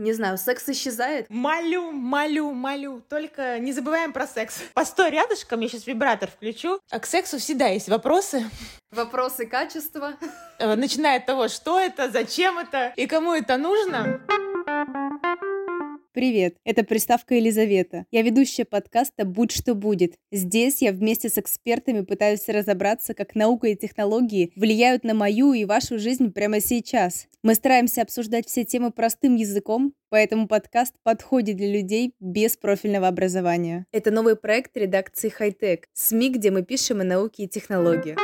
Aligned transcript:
Не 0.00 0.14
знаю, 0.14 0.38
секс 0.38 0.66
исчезает? 0.66 1.26
Молю, 1.28 1.92
молю, 1.92 2.52
молю. 2.52 3.02
Только 3.06 3.58
не 3.58 3.74
забываем 3.74 4.14
про 4.14 4.26
секс. 4.26 4.62
Постой 4.72 5.10
рядышком, 5.10 5.60
я 5.60 5.68
сейчас 5.68 5.86
вибратор 5.86 6.30
включу. 6.30 6.80
А 6.90 6.98
к 6.98 7.04
сексу 7.04 7.38
всегда 7.38 7.66
есть 7.66 7.90
вопросы. 7.90 8.46
Вопросы 8.90 9.44
качества. 9.44 10.14
Э, 10.58 10.74
начиная 10.74 11.18
от 11.18 11.26
того, 11.26 11.48
что 11.48 11.78
это, 11.78 12.10
зачем 12.10 12.58
это 12.58 12.94
и 12.96 13.06
кому 13.06 13.34
это 13.34 13.58
нужно. 13.58 14.22
Привет, 16.20 16.58
это 16.66 16.84
приставка 16.84 17.34
Елизавета. 17.34 18.04
Я 18.10 18.20
ведущая 18.20 18.66
подкаста 18.66 19.24
«Будь 19.24 19.52
что 19.52 19.74
будет». 19.74 20.16
Здесь 20.30 20.82
я 20.82 20.92
вместе 20.92 21.30
с 21.30 21.38
экспертами 21.38 22.02
пытаюсь 22.02 22.46
разобраться, 22.46 23.14
как 23.14 23.34
наука 23.34 23.68
и 23.68 23.74
технологии 23.74 24.52
влияют 24.54 25.02
на 25.02 25.14
мою 25.14 25.54
и 25.54 25.64
вашу 25.64 25.98
жизнь 25.98 26.30
прямо 26.30 26.60
сейчас. 26.60 27.26
Мы 27.42 27.54
стараемся 27.54 28.02
обсуждать 28.02 28.46
все 28.46 28.66
темы 28.66 28.90
простым 28.90 29.34
языком, 29.36 29.94
поэтому 30.10 30.46
подкаст 30.46 30.94
подходит 31.04 31.56
для 31.56 31.72
людей 31.72 32.12
без 32.20 32.54
профильного 32.58 33.08
образования. 33.08 33.86
Это 33.90 34.10
новый 34.10 34.36
проект 34.36 34.76
редакции 34.76 35.30
«Хайтек», 35.30 35.86
СМИ, 35.94 36.32
где 36.32 36.50
мы 36.50 36.62
пишем 36.62 37.00
о 37.00 37.04
науке 37.04 37.44
и 37.44 37.48
технологиях. 37.48 38.18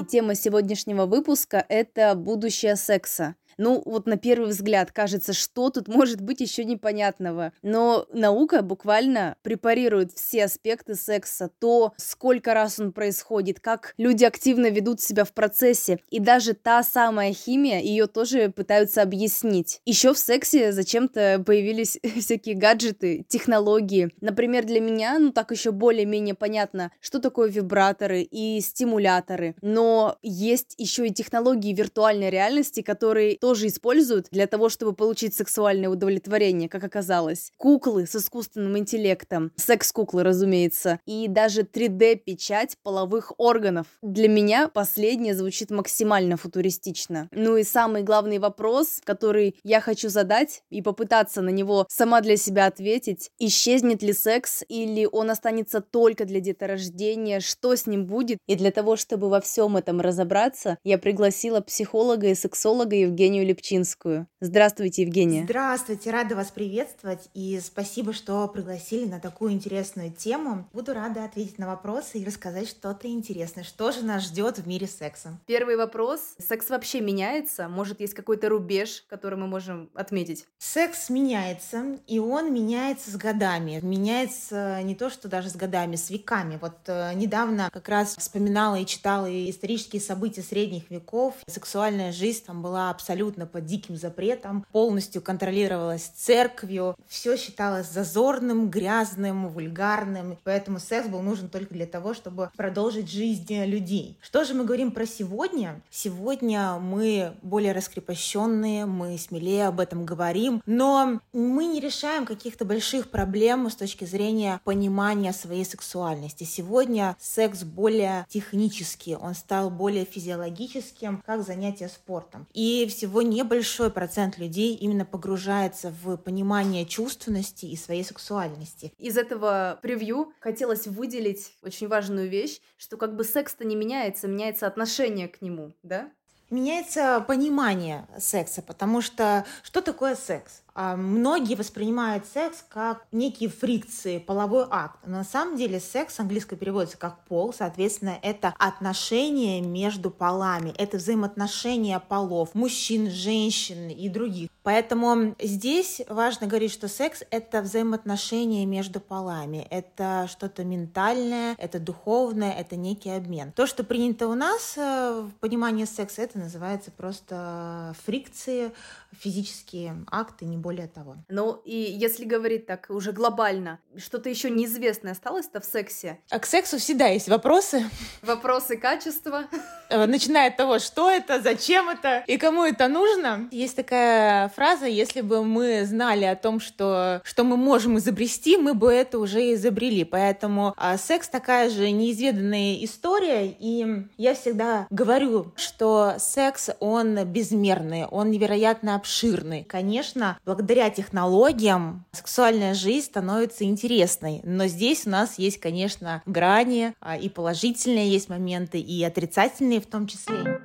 И 0.00 0.04
тема 0.04 0.36
сегодняшнего 0.36 1.06
выпуска– 1.06 1.66
это 1.68 2.14
будущее 2.14 2.76
секса. 2.76 3.34
Ну, 3.58 3.82
вот 3.84 4.06
на 4.06 4.16
первый 4.16 4.48
взгляд 4.48 4.92
кажется, 4.92 5.32
что 5.32 5.70
тут 5.70 5.88
может 5.88 6.20
быть 6.20 6.40
еще 6.40 6.64
непонятного. 6.64 7.52
Но 7.62 8.06
наука 8.12 8.62
буквально 8.62 9.36
препарирует 9.42 10.12
все 10.12 10.44
аспекты 10.44 10.94
секса. 10.94 11.50
То, 11.58 11.92
сколько 11.96 12.54
раз 12.54 12.78
он 12.78 12.92
происходит, 12.92 13.60
как 13.60 13.94
люди 13.98 14.24
активно 14.24 14.70
ведут 14.70 15.00
себя 15.00 15.24
в 15.24 15.32
процессе. 15.32 15.98
И 16.08 16.20
даже 16.20 16.54
та 16.54 16.82
самая 16.82 17.32
химия, 17.32 17.80
ее 17.80 18.06
тоже 18.06 18.50
пытаются 18.50 19.02
объяснить. 19.02 19.80
Еще 19.84 20.14
в 20.14 20.18
сексе 20.18 20.72
зачем-то 20.72 21.42
появились 21.44 21.98
всякие 22.20 22.54
гаджеты, 22.54 23.24
технологии. 23.28 24.10
Например, 24.20 24.64
для 24.64 24.80
меня, 24.80 25.18
ну 25.18 25.32
так 25.32 25.50
еще 25.50 25.72
более-менее 25.72 26.34
понятно, 26.34 26.92
что 27.00 27.18
такое 27.18 27.50
вибраторы 27.50 28.22
и 28.22 28.60
стимуляторы. 28.60 29.56
Но 29.62 30.16
есть 30.22 30.74
еще 30.78 31.06
и 31.06 31.12
технологии 31.12 31.74
виртуальной 31.74 32.30
реальности, 32.30 32.82
которые 32.82 33.36
тоже 33.48 33.68
используют 33.68 34.26
для 34.30 34.46
того, 34.46 34.68
чтобы 34.68 34.92
получить 34.92 35.32
сексуальное 35.32 35.88
удовлетворение, 35.88 36.68
как 36.68 36.84
оказалось. 36.84 37.50
Куклы 37.56 38.06
с 38.06 38.14
искусственным 38.14 38.76
интеллектом, 38.76 39.52
секс-куклы, 39.56 40.22
разумеется, 40.22 41.00
и 41.06 41.28
даже 41.28 41.62
3D-печать 41.62 42.76
половых 42.82 43.32
органов. 43.38 43.86
Для 44.02 44.28
меня 44.28 44.68
последнее 44.68 45.34
звучит 45.34 45.70
максимально 45.70 46.36
футуристично. 46.36 47.30
Ну 47.32 47.56
и 47.56 47.64
самый 47.64 48.02
главный 48.02 48.38
вопрос, 48.38 49.00
который 49.02 49.56
я 49.64 49.80
хочу 49.80 50.10
задать 50.10 50.62
и 50.68 50.82
попытаться 50.82 51.40
на 51.40 51.48
него 51.48 51.86
сама 51.88 52.20
для 52.20 52.36
себя 52.36 52.66
ответить, 52.66 53.30
исчезнет 53.38 54.02
ли 54.02 54.12
секс 54.12 54.62
или 54.68 55.08
он 55.10 55.30
останется 55.30 55.80
только 55.80 56.26
для 56.26 56.40
деторождения, 56.40 57.40
что 57.40 57.74
с 57.74 57.86
ним 57.86 58.04
будет. 58.04 58.40
И 58.46 58.56
для 58.56 58.72
того, 58.72 58.96
чтобы 58.96 59.30
во 59.30 59.40
всем 59.40 59.78
этом 59.78 60.02
разобраться, 60.02 60.76
я 60.84 60.98
пригласила 60.98 61.62
психолога 61.62 62.26
и 62.26 62.34
сексолога 62.34 62.94
Евгению 62.94 63.37
Евгению 63.38 63.46
Лепчинскую. 63.46 64.26
Здравствуйте, 64.40 65.02
Евгения. 65.02 65.44
Здравствуйте, 65.44 66.10
рада 66.10 66.36
вас 66.36 66.50
приветствовать 66.50 67.28
и 67.34 67.60
спасибо, 67.62 68.12
что 68.12 68.46
пригласили 68.48 69.06
на 69.06 69.20
такую 69.20 69.52
интересную 69.52 70.12
тему. 70.12 70.68
Буду 70.72 70.94
рада 70.94 71.24
ответить 71.24 71.58
на 71.58 71.66
вопросы 71.66 72.18
и 72.18 72.24
рассказать 72.24 72.68
что-то 72.68 73.08
интересное. 73.08 73.64
Что 73.64 73.92
же 73.92 74.04
нас 74.04 74.24
ждет 74.24 74.58
в 74.58 74.66
мире 74.66 74.86
секса? 74.86 75.38
Первый 75.46 75.76
вопрос. 75.76 76.20
Секс 76.38 76.70
вообще 76.70 77.00
меняется? 77.00 77.68
Может, 77.68 78.00
есть 78.00 78.14
какой-то 78.14 78.48
рубеж, 78.48 79.04
который 79.08 79.38
мы 79.38 79.46
можем 79.46 79.90
отметить? 79.94 80.46
Секс 80.58 81.10
меняется, 81.10 81.98
и 82.06 82.18
он 82.18 82.52
меняется 82.52 83.10
с 83.10 83.16
годами. 83.16 83.80
Меняется 83.82 84.82
не 84.82 84.94
то, 84.94 85.10
что 85.10 85.28
даже 85.28 85.50
с 85.50 85.56
годами, 85.56 85.96
с 85.96 86.10
веками. 86.10 86.58
Вот 86.60 86.76
э, 86.86 87.12
недавно 87.14 87.70
как 87.72 87.88
раз 87.88 88.16
вспоминала 88.16 88.76
и 88.76 88.86
читала 88.86 89.28
исторические 89.50 90.00
события 90.00 90.42
средних 90.42 90.90
веков. 90.90 91.34
Сексуальная 91.46 92.12
жизнь 92.12 92.44
там 92.44 92.62
была 92.62 92.90
абсолютно 92.90 93.27
абсолютно 93.28 93.46
под 93.46 93.66
диким 93.66 93.96
запретом, 93.96 94.64
полностью 94.72 95.20
контролировалась 95.20 96.04
церковью, 96.16 96.96
все 97.06 97.36
считалось 97.36 97.90
зазорным, 97.90 98.70
грязным, 98.70 99.48
вульгарным, 99.48 100.38
поэтому 100.44 100.80
секс 100.80 101.08
был 101.08 101.20
нужен 101.20 101.48
только 101.48 101.74
для 101.74 101.86
того, 101.86 102.14
чтобы 102.14 102.50
продолжить 102.56 103.10
жизнь 103.10 103.64
людей. 103.64 104.16
Что 104.22 104.44
же 104.44 104.54
мы 104.54 104.64
говорим 104.64 104.92
про 104.92 105.06
сегодня? 105.06 105.80
Сегодня 105.90 106.78
мы 106.78 107.34
более 107.42 107.72
раскрепощенные, 107.72 108.86
мы 108.86 109.18
смелее 109.18 109.66
об 109.66 109.80
этом 109.80 110.06
говорим, 110.06 110.62
но 110.64 111.20
мы 111.32 111.66
не 111.66 111.80
решаем 111.80 112.24
каких-то 112.24 112.64
больших 112.64 113.10
проблем 113.10 113.68
с 113.68 113.74
точки 113.74 114.06
зрения 114.06 114.60
понимания 114.64 115.32
своей 115.32 115.64
сексуальности. 115.64 116.44
Сегодня 116.44 117.16
секс 117.20 117.62
более 117.62 118.26
технический, 118.28 119.16
он 119.16 119.34
стал 119.34 119.70
более 119.70 120.04
физиологическим, 120.04 121.22
как 121.26 121.44
занятие 121.44 121.88
спортом. 121.88 122.46
И 122.54 122.86
всего 122.88 123.17
всего 123.18 123.22
небольшой 123.22 123.90
процент 123.90 124.38
людей 124.38 124.74
именно 124.74 125.04
погружается 125.04 125.92
в 126.02 126.16
понимание 126.18 126.86
чувственности 126.86 127.66
и 127.66 127.76
своей 127.76 128.04
сексуальности. 128.04 128.92
Из 128.98 129.16
этого 129.16 129.78
превью 129.82 130.32
хотелось 130.40 130.86
выделить 130.86 131.52
очень 131.62 131.88
важную 131.88 132.28
вещь, 132.28 132.60
что 132.76 132.96
как 132.96 133.16
бы 133.16 133.24
секс-то 133.24 133.64
не 133.64 133.74
меняется, 133.74 134.28
меняется 134.28 134.66
отношение 134.66 135.28
к 135.28 135.42
нему, 135.42 135.72
да? 135.82 136.10
Меняется 136.50 137.22
понимание 137.26 138.06
секса, 138.18 138.62
потому 138.62 139.02
что 139.02 139.44
что 139.62 139.82
такое 139.82 140.14
секс? 140.14 140.62
А, 140.80 140.94
многие 140.94 141.56
воспринимают 141.56 142.24
секс 142.24 142.64
как 142.68 143.04
некие 143.10 143.50
фрикции, 143.50 144.18
половой 144.18 144.64
акт. 144.70 145.00
Но 145.06 145.16
на 145.16 145.24
самом 145.24 145.56
деле 145.56 145.80
секс 145.80 146.20
английский 146.20 146.54
переводится 146.54 146.96
как 146.96 147.24
пол, 147.24 147.52
соответственно, 147.52 148.16
это 148.22 148.54
отношения 148.60 149.60
между 149.60 150.08
полами, 150.12 150.72
это 150.78 150.98
взаимоотношения 150.98 151.98
полов, 151.98 152.54
мужчин, 152.54 153.10
женщин 153.10 153.88
и 153.88 154.08
других. 154.08 154.50
Поэтому 154.68 155.34
здесь 155.38 156.02
важно 156.10 156.46
говорить, 156.46 156.70
что 156.70 156.88
секс— 156.88 157.22
это 157.30 157.62
взаимоотношения 157.62 158.66
между 158.66 159.00
полами, 159.00 159.66
это 159.70 160.26
что-то 160.30 160.62
ментальное, 160.62 161.54
это 161.56 161.78
духовное, 161.78 162.52
это 162.52 162.76
некий 162.76 163.08
обмен. 163.08 163.50
То, 163.52 163.66
что 163.66 163.82
принято 163.82 164.28
у 164.28 164.34
нас 164.34 164.74
э, 164.76 165.22
в 165.22 165.32
понимании 165.40 165.86
секса, 165.86 166.20
это 166.20 166.38
называется 166.38 166.90
просто 166.90 167.94
фрикции, 168.04 168.72
физические 169.18 170.04
акты, 170.10 170.44
не 170.44 170.58
более 170.58 170.86
того. 170.86 171.16
Ну 171.30 171.62
и 171.64 171.74
если 171.74 172.26
говорить 172.26 172.66
так 172.66 172.88
уже 172.90 173.12
глобально, 173.12 173.78
что-то 173.96 174.28
еще 174.28 174.50
неизвестное 174.50 175.12
осталось-то 175.12 175.60
в 175.60 175.64
сексе? 175.64 176.18
А 176.30 176.38
к 176.38 176.44
сексу 176.44 176.76
всегда 176.76 177.06
есть 177.06 177.30
вопросы. 177.30 177.88
Вопросы 178.20 178.76
качества. 178.76 179.44
Начиная 179.88 180.50
от 180.50 180.58
того, 180.58 180.78
что 180.78 181.10
это, 181.10 181.40
зачем 181.40 181.88
это 181.88 182.22
и 182.26 182.36
кому 182.36 182.64
это 182.64 182.88
нужно. 182.88 183.48
Есть 183.50 183.76
такая 183.76 184.50
фраза, 184.58 184.86
если 184.86 185.20
бы 185.20 185.44
мы 185.44 185.84
знали 185.86 186.24
о 186.24 186.34
том, 186.34 186.58
что, 186.58 187.22
что 187.22 187.44
мы 187.44 187.56
можем 187.56 187.96
изобрести, 187.98 188.56
мы 188.56 188.74
бы 188.74 188.92
это 188.92 189.20
уже 189.20 189.54
изобрели. 189.54 190.02
Поэтому 190.02 190.74
а, 190.76 190.98
секс 190.98 191.28
такая 191.28 191.70
же 191.70 191.92
неизведанная 191.92 192.82
история, 192.82 193.54
и 193.56 193.86
я 194.16 194.34
всегда 194.34 194.88
говорю, 194.90 195.52
что 195.54 196.14
секс, 196.18 196.70
он 196.80 197.24
безмерный, 197.24 198.06
он 198.06 198.32
невероятно 198.32 198.96
обширный. 198.96 199.62
Конечно, 199.62 200.36
благодаря 200.44 200.90
технологиям 200.90 202.04
сексуальная 202.10 202.74
жизнь 202.74 203.06
становится 203.06 203.62
интересной, 203.62 204.40
но 204.42 204.66
здесь 204.66 205.06
у 205.06 205.10
нас 205.10 205.38
есть, 205.38 205.60
конечно, 205.60 206.20
грани, 206.26 206.94
а, 206.98 207.16
и 207.16 207.28
положительные 207.28 208.10
есть 208.10 208.28
моменты, 208.28 208.80
и 208.80 209.04
отрицательные 209.04 209.80
в 209.80 209.86
том 209.86 210.08
числе. 210.08 210.60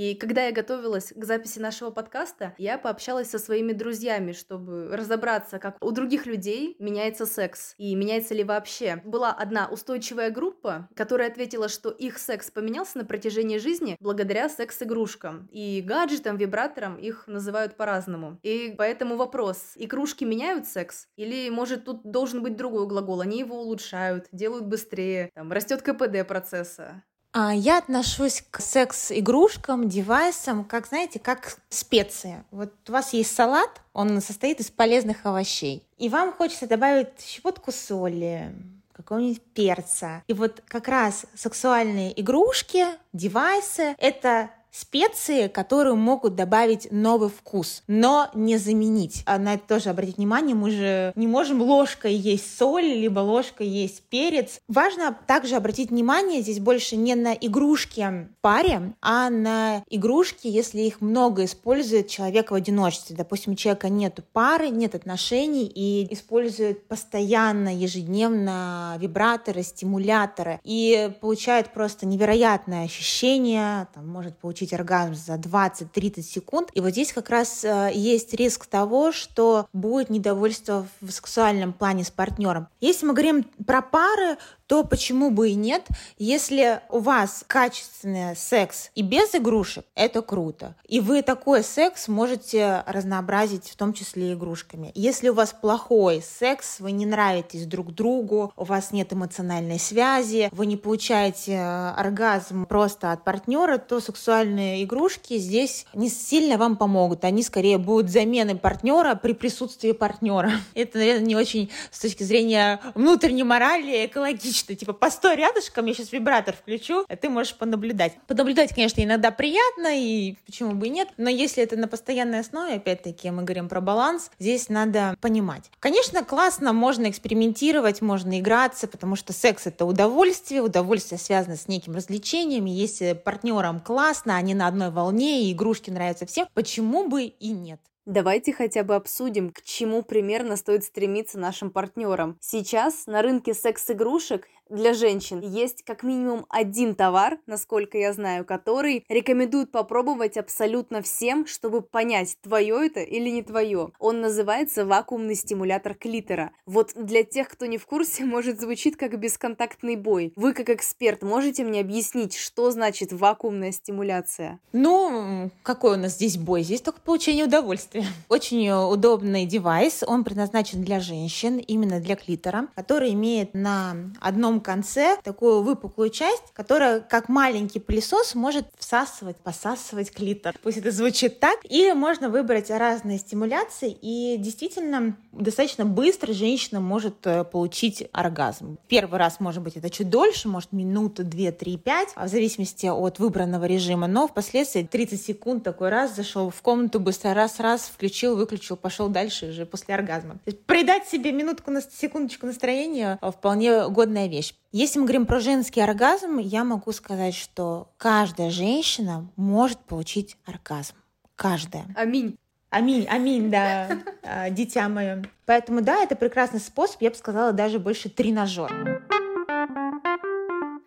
И 0.00 0.14
когда 0.14 0.46
я 0.46 0.52
готовилась 0.52 1.12
к 1.14 1.24
записи 1.26 1.58
нашего 1.58 1.90
подкаста, 1.90 2.54
я 2.56 2.78
пообщалась 2.78 3.28
со 3.28 3.38
своими 3.38 3.74
друзьями, 3.74 4.32
чтобы 4.32 4.96
разобраться, 4.96 5.58
как 5.58 5.76
у 5.84 5.90
других 5.90 6.24
людей 6.24 6.74
меняется 6.78 7.26
секс 7.26 7.74
и 7.76 7.94
меняется 7.94 8.32
ли 8.32 8.42
вообще. 8.42 9.02
Была 9.04 9.30
одна 9.30 9.68
устойчивая 9.68 10.30
группа, 10.30 10.88
которая 10.96 11.28
ответила, 11.28 11.68
что 11.68 11.90
их 11.90 12.16
секс 12.16 12.50
поменялся 12.50 12.96
на 12.96 13.04
протяжении 13.04 13.58
жизни 13.58 13.98
благодаря 14.00 14.48
секс-игрушкам. 14.48 15.50
И 15.52 15.82
гаджетам, 15.86 16.38
вибраторам 16.38 16.96
их 16.96 17.24
называют 17.26 17.76
по-разному. 17.76 18.38
И 18.42 18.74
поэтому 18.78 19.16
вопрос, 19.16 19.72
игрушки 19.74 20.24
меняют 20.24 20.66
секс? 20.66 21.08
Или, 21.16 21.50
может, 21.50 21.84
тут 21.84 22.10
должен 22.10 22.42
быть 22.42 22.56
другой 22.56 22.86
глагол, 22.86 23.20
они 23.20 23.40
его 23.40 23.60
улучшают, 23.60 24.28
делают 24.32 24.64
быстрее, 24.64 25.30
там, 25.34 25.52
растет 25.52 25.82
КПД 25.82 26.26
процесса. 26.26 27.02
А, 27.32 27.54
я 27.54 27.78
отношусь 27.78 28.42
к 28.50 28.60
секс-игрушкам, 28.60 29.88
девайсам, 29.88 30.64
как, 30.64 30.88
знаете, 30.88 31.20
как 31.20 31.56
специи. 31.68 32.44
Вот 32.50 32.72
у 32.88 32.92
вас 32.92 33.12
есть 33.12 33.34
салат, 33.34 33.80
он 33.92 34.20
состоит 34.20 34.58
из 34.58 34.70
полезных 34.70 35.24
овощей. 35.24 35.84
И 35.96 36.08
вам 36.08 36.32
хочется 36.32 36.66
добавить 36.66 37.20
щепотку 37.20 37.70
соли, 37.70 38.52
какого-нибудь 38.92 39.42
перца. 39.54 40.22
И 40.26 40.32
вот 40.32 40.62
как 40.66 40.88
раз 40.88 41.24
сексуальные 41.34 42.20
игрушки, 42.20 42.86
девайсы— 43.12 43.94
это 43.98 44.50
специи, 44.70 45.48
которые 45.48 45.94
могут 45.94 46.34
добавить 46.34 46.88
новый 46.90 47.28
вкус, 47.28 47.82
но 47.86 48.28
не 48.34 48.56
заменить. 48.58 49.22
А 49.26 49.38
на 49.38 49.54
это 49.54 49.66
тоже 49.66 49.90
обратить 49.90 50.16
внимание, 50.16 50.54
мы 50.54 50.70
же 50.70 51.12
не 51.16 51.26
можем 51.26 51.62
ложкой 51.62 52.14
есть 52.14 52.56
соль, 52.56 52.84
либо 52.84 53.20
ложкой 53.20 53.68
есть 53.68 54.02
перец. 54.02 54.60
Важно 54.68 55.16
также 55.26 55.56
обратить 55.56 55.90
внимание 55.90 56.42
здесь 56.42 56.60
больше 56.60 56.96
не 56.96 57.14
на 57.14 57.32
игрушки 57.32 58.00
в 58.00 58.40
паре, 58.40 58.94
а 59.00 59.30
на 59.30 59.82
игрушки, 59.88 60.46
если 60.46 60.80
их 60.80 61.00
много 61.00 61.44
использует 61.44 62.08
человек 62.08 62.50
в 62.50 62.54
одиночестве. 62.54 63.16
Допустим, 63.16 63.52
у 63.54 63.56
человека 63.56 63.88
нет 63.88 64.20
пары, 64.32 64.68
нет 64.68 64.94
отношений 64.94 65.66
и 65.66 66.12
использует 66.12 66.86
постоянно, 66.86 67.74
ежедневно 67.74 68.96
вибраторы, 68.98 69.62
стимуляторы 69.62 70.60
и 70.64 71.10
получает 71.20 71.72
просто 71.72 72.06
невероятное 72.06 72.84
ощущение, 72.84 73.88
там, 73.94 74.08
может 74.08 74.36
получить 74.38 74.59
оргазм 74.72 75.14
за 75.14 75.34
20-30 75.34 76.22
секунд. 76.22 76.70
И 76.74 76.80
вот 76.80 76.90
здесь 76.90 77.12
как 77.12 77.30
раз 77.30 77.64
э, 77.64 77.90
есть 77.94 78.34
риск 78.34 78.66
того, 78.66 79.12
что 79.12 79.66
будет 79.72 80.10
недовольство 80.10 80.86
в 81.00 81.10
сексуальном 81.10 81.72
плане 81.72 82.04
с 82.04 82.10
партнером. 82.10 82.68
Если 82.80 83.06
мы 83.06 83.12
говорим 83.12 83.44
про 83.66 83.82
пары, 83.82 84.36
то 84.70 84.84
почему 84.84 85.32
бы 85.32 85.50
и 85.50 85.54
нет? 85.56 85.88
Если 86.16 86.80
у 86.90 87.00
вас 87.00 87.42
качественный 87.48 88.36
секс 88.36 88.92
и 88.94 89.02
без 89.02 89.34
игрушек, 89.34 89.84
это 89.96 90.22
круто. 90.22 90.76
И 90.86 91.00
вы 91.00 91.22
такой 91.22 91.64
секс 91.64 92.06
можете 92.06 92.84
разнообразить 92.86 93.68
в 93.68 93.74
том 93.74 93.92
числе 93.92 94.34
игрушками. 94.34 94.92
Если 94.94 95.28
у 95.28 95.34
вас 95.34 95.52
плохой 95.60 96.22
секс, 96.22 96.78
вы 96.78 96.92
не 96.92 97.04
нравитесь 97.04 97.66
друг 97.66 97.92
другу, 97.92 98.52
у 98.56 98.62
вас 98.62 98.92
нет 98.92 99.12
эмоциональной 99.12 99.80
связи, 99.80 100.48
вы 100.52 100.66
не 100.66 100.76
получаете 100.76 101.54
э, 101.54 101.90
оргазм 101.96 102.64
просто 102.66 103.10
от 103.10 103.24
партнера, 103.24 103.76
то 103.78 103.98
сексуальные 103.98 104.84
игрушки 104.84 105.36
здесь 105.38 105.84
не 105.94 106.08
сильно 106.08 106.58
вам 106.58 106.76
помогут. 106.76 107.24
Они 107.24 107.42
скорее 107.42 107.78
будут 107.78 108.08
заменой 108.08 108.54
партнера 108.54 109.16
при 109.16 109.32
присутствии 109.32 109.90
партнера. 109.90 110.52
Это, 110.74 110.98
наверное, 110.98 111.26
не 111.26 111.34
очень 111.34 111.72
с 111.90 111.98
точки 111.98 112.22
зрения 112.22 112.78
внутренней 112.94 113.42
морали 113.42 114.06
экологично 114.06 114.59
лично, 114.60 114.74
типа, 114.74 114.92
постой 114.92 115.36
рядышком, 115.36 115.86
я 115.86 115.94
сейчас 115.94 116.12
вибратор 116.12 116.54
включу, 116.54 117.04
а 117.08 117.16
ты 117.16 117.28
можешь 117.28 117.54
понаблюдать. 117.54 118.14
Понаблюдать, 118.26 118.74
конечно, 118.74 119.02
иногда 119.02 119.30
приятно, 119.30 119.88
и 119.98 120.36
почему 120.46 120.72
бы 120.72 120.88
и 120.88 120.90
нет, 120.90 121.08
но 121.16 121.30
если 121.30 121.62
это 121.62 121.76
на 121.76 121.88
постоянной 121.88 122.40
основе, 122.40 122.74
опять-таки, 122.74 123.30
мы 123.30 123.42
говорим 123.42 123.68
про 123.68 123.80
баланс, 123.80 124.30
здесь 124.38 124.68
надо 124.68 125.16
понимать. 125.20 125.70
Конечно, 125.80 126.24
классно, 126.24 126.72
можно 126.72 127.08
экспериментировать, 127.08 128.02
можно 128.02 128.38
играться, 128.38 128.86
потому 128.88 129.16
что 129.16 129.32
секс— 129.32 129.62
это 129.66 129.84
удовольствие, 129.84 130.62
удовольствие 130.62 131.18
связано 131.18 131.56
с 131.56 131.68
неким 131.68 131.94
развлечением, 131.94 132.66
и 132.66 132.70
если 132.70 133.12
партнерам 133.12 133.80
классно, 133.80 134.36
они 134.36 134.54
на 134.54 134.66
одной 134.66 134.90
волне, 134.90 135.44
и 135.44 135.52
игрушки 135.52 135.90
нравятся 135.90 136.26
всем, 136.26 136.46
почему 136.54 137.08
бы 137.08 137.24
и 137.24 137.48
нет? 137.50 137.80
Давайте 138.06 138.52
хотя 138.52 138.82
бы 138.82 138.94
обсудим, 138.94 139.50
к 139.50 139.62
чему 139.62 140.02
примерно 140.02 140.56
стоит 140.56 140.84
стремиться 140.84 141.38
нашим 141.38 141.70
партнерам. 141.70 142.38
Сейчас 142.40 143.06
на 143.06 143.20
рынке 143.20 143.52
секс-игрушек 143.52 144.46
для 144.70 144.94
женщин 144.94 145.40
есть 145.40 145.82
как 145.84 146.02
минимум 146.02 146.46
один 146.48 146.94
товар, 146.94 147.38
насколько 147.46 147.98
я 147.98 148.12
знаю, 148.12 148.44
который 148.44 149.04
рекомендуют 149.08 149.72
попробовать 149.72 150.36
абсолютно 150.36 151.02
всем, 151.02 151.46
чтобы 151.46 151.82
понять, 151.82 152.36
твое 152.40 152.86
это 152.86 153.00
или 153.00 153.28
не 153.28 153.42
твое. 153.42 153.90
Он 153.98 154.20
называется 154.20 154.86
вакуумный 154.86 155.34
стимулятор 155.34 155.94
клитора. 155.94 156.52
Вот 156.66 156.92
для 156.94 157.24
тех, 157.24 157.48
кто 157.48 157.66
не 157.66 157.78
в 157.78 157.86
курсе, 157.86 158.24
может 158.30 158.60
звучит 158.60 158.96
как 158.96 159.18
бесконтактный 159.18 159.96
бой. 159.96 160.32
Вы 160.36 160.52
как 160.54 160.70
эксперт 160.70 161.22
можете 161.22 161.64
мне 161.64 161.80
объяснить, 161.80 162.36
что 162.36 162.70
значит 162.70 163.12
вакуумная 163.12 163.72
стимуляция? 163.72 164.60
Ну, 164.72 165.50
какой 165.62 165.96
у 165.96 166.00
нас 166.00 166.14
здесь 166.14 166.36
бой? 166.36 166.62
Здесь 166.62 166.80
только 166.80 167.00
получение 167.00 167.44
удовольствия. 167.44 168.04
Очень 168.28 168.70
удобный 168.70 169.46
девайс, 169.46 170.04
он 170.06 170.22
предназначен 170.22 170.82
для 170.82 171.00
женщин, 171.00 171.58
именно 171.58 172.00
для 172.00 172.14
клитора, 172.14 172.68
который 172.76 173.12
имеет 173.12 173.54
на 173.54 173.96
одном 174.20 174.59
конце 174.60 175.16
такую 175.22 175.62
выпуклую 175.62 176.10
часть, 176.10 176.52
которая 176.52 177.00
как 177.00 177.28
маленький 177.28 177.80
пылесос 177.80 178.34
может 178.34 178.66
всасывать, 178.78 179.36
посасывать 179.36 180.12
клитор. 180.12 180.54
Пусть 180.62 180.78
это 180.78 180.90
звучит 180.90 181.40
так. 181.40 181.58
Или 181.64 181.92
можно 181.92 182.28
выбрать 182.28 182.70
разные 182.70 183.18
стимуляции, 183.18 183.96
и 184.00 184.36
действительно 184.38 185.16
достаточно 185.32 185.84
быстро 185.84 186.32
женщина 186.32 186.80
может 186.80 187.26
э, 187.26 187.44
получить 187.44 188.08
оргазм. 188.12 188.78
Первый 188.88 189.18
раз, 189.18 189.40
может 189.40 189.62
быть, 189.62 189.76
это 189.76 189.90
чуть 189.90 190.08
дольше, 190.08 190.48
может, 190.48 190.72
минуту, 190.72 191.24
две, 191.24 191.52
три, 191.52 191.76
пять, 191.76 192.10
в 192.16 192.28
зависимости 192.28 192.86
от 192.86 193.18
выбранного 193.18 193.64
режима, 193.64 194.06
но 194.06 194.26
впоследствии 194.28 194.82
30 194.82 195.22
секунд 195.22 195.64
такой 195.64 195.88
раз 195.88 196.14
зашел 196.14 196.50
в 196.50 196.62
комнату, 196.62 197.00
быстро 197.00 197.34
раз-раз, 197.34 197.82
включил, 197.82 198.36
выключил, 198.36 198.76
пошел 198.76 199.08
дальше 199.08 199.50
уже 199.50 199.66
после 199.66 199.94
оргазма. 199.94 200.38
Придать 200.66 201.06
себе 201.08 201.32
минутку, 201.32 201.70
на 201.70 201.80
секундочку 201.82 202.46
настроения 202.46 203.18
вполне 203.22 203.88
годная 203.88 204.26
вещь. 204.26 204.49
Если 204.72 204.98
мы 204.98 205.04
говорим 205.06 205.26
про 205.26 205.40
женский 205.40 205.80
оргазм, 205.80 206.38
я 206.38 206.62
могу 206.64 206.92
сказать, 206.92 207.34
что 207.34 207.92
каждая 207.96 208.50
женщина 208.50 209.28
может 209.36 209.78
получить 209.78 210.36
оргазм. 210.44 210.94
Каждая. 211.34 211.86
Аминь. 211.96 212.36
Аминь, 212.70 213.04
аминь, 213.10 213.50
да, 213.50 213.88
а, 214.22 214.48
дитя 214.48 214.88
мое. 214.88 215.24
Поэтому, 215.44 215.82
да, 215.82 216.04
это 216.04 216.14
прекрасный 216.14 216.60
способ, 216.60 217.02
я 217.02 217.10
бы 217.10 217.16
сказала, 217.16 217.52
даже 217.52 217.80
больше 217.80 218.08
тренажер. 218.08 219.02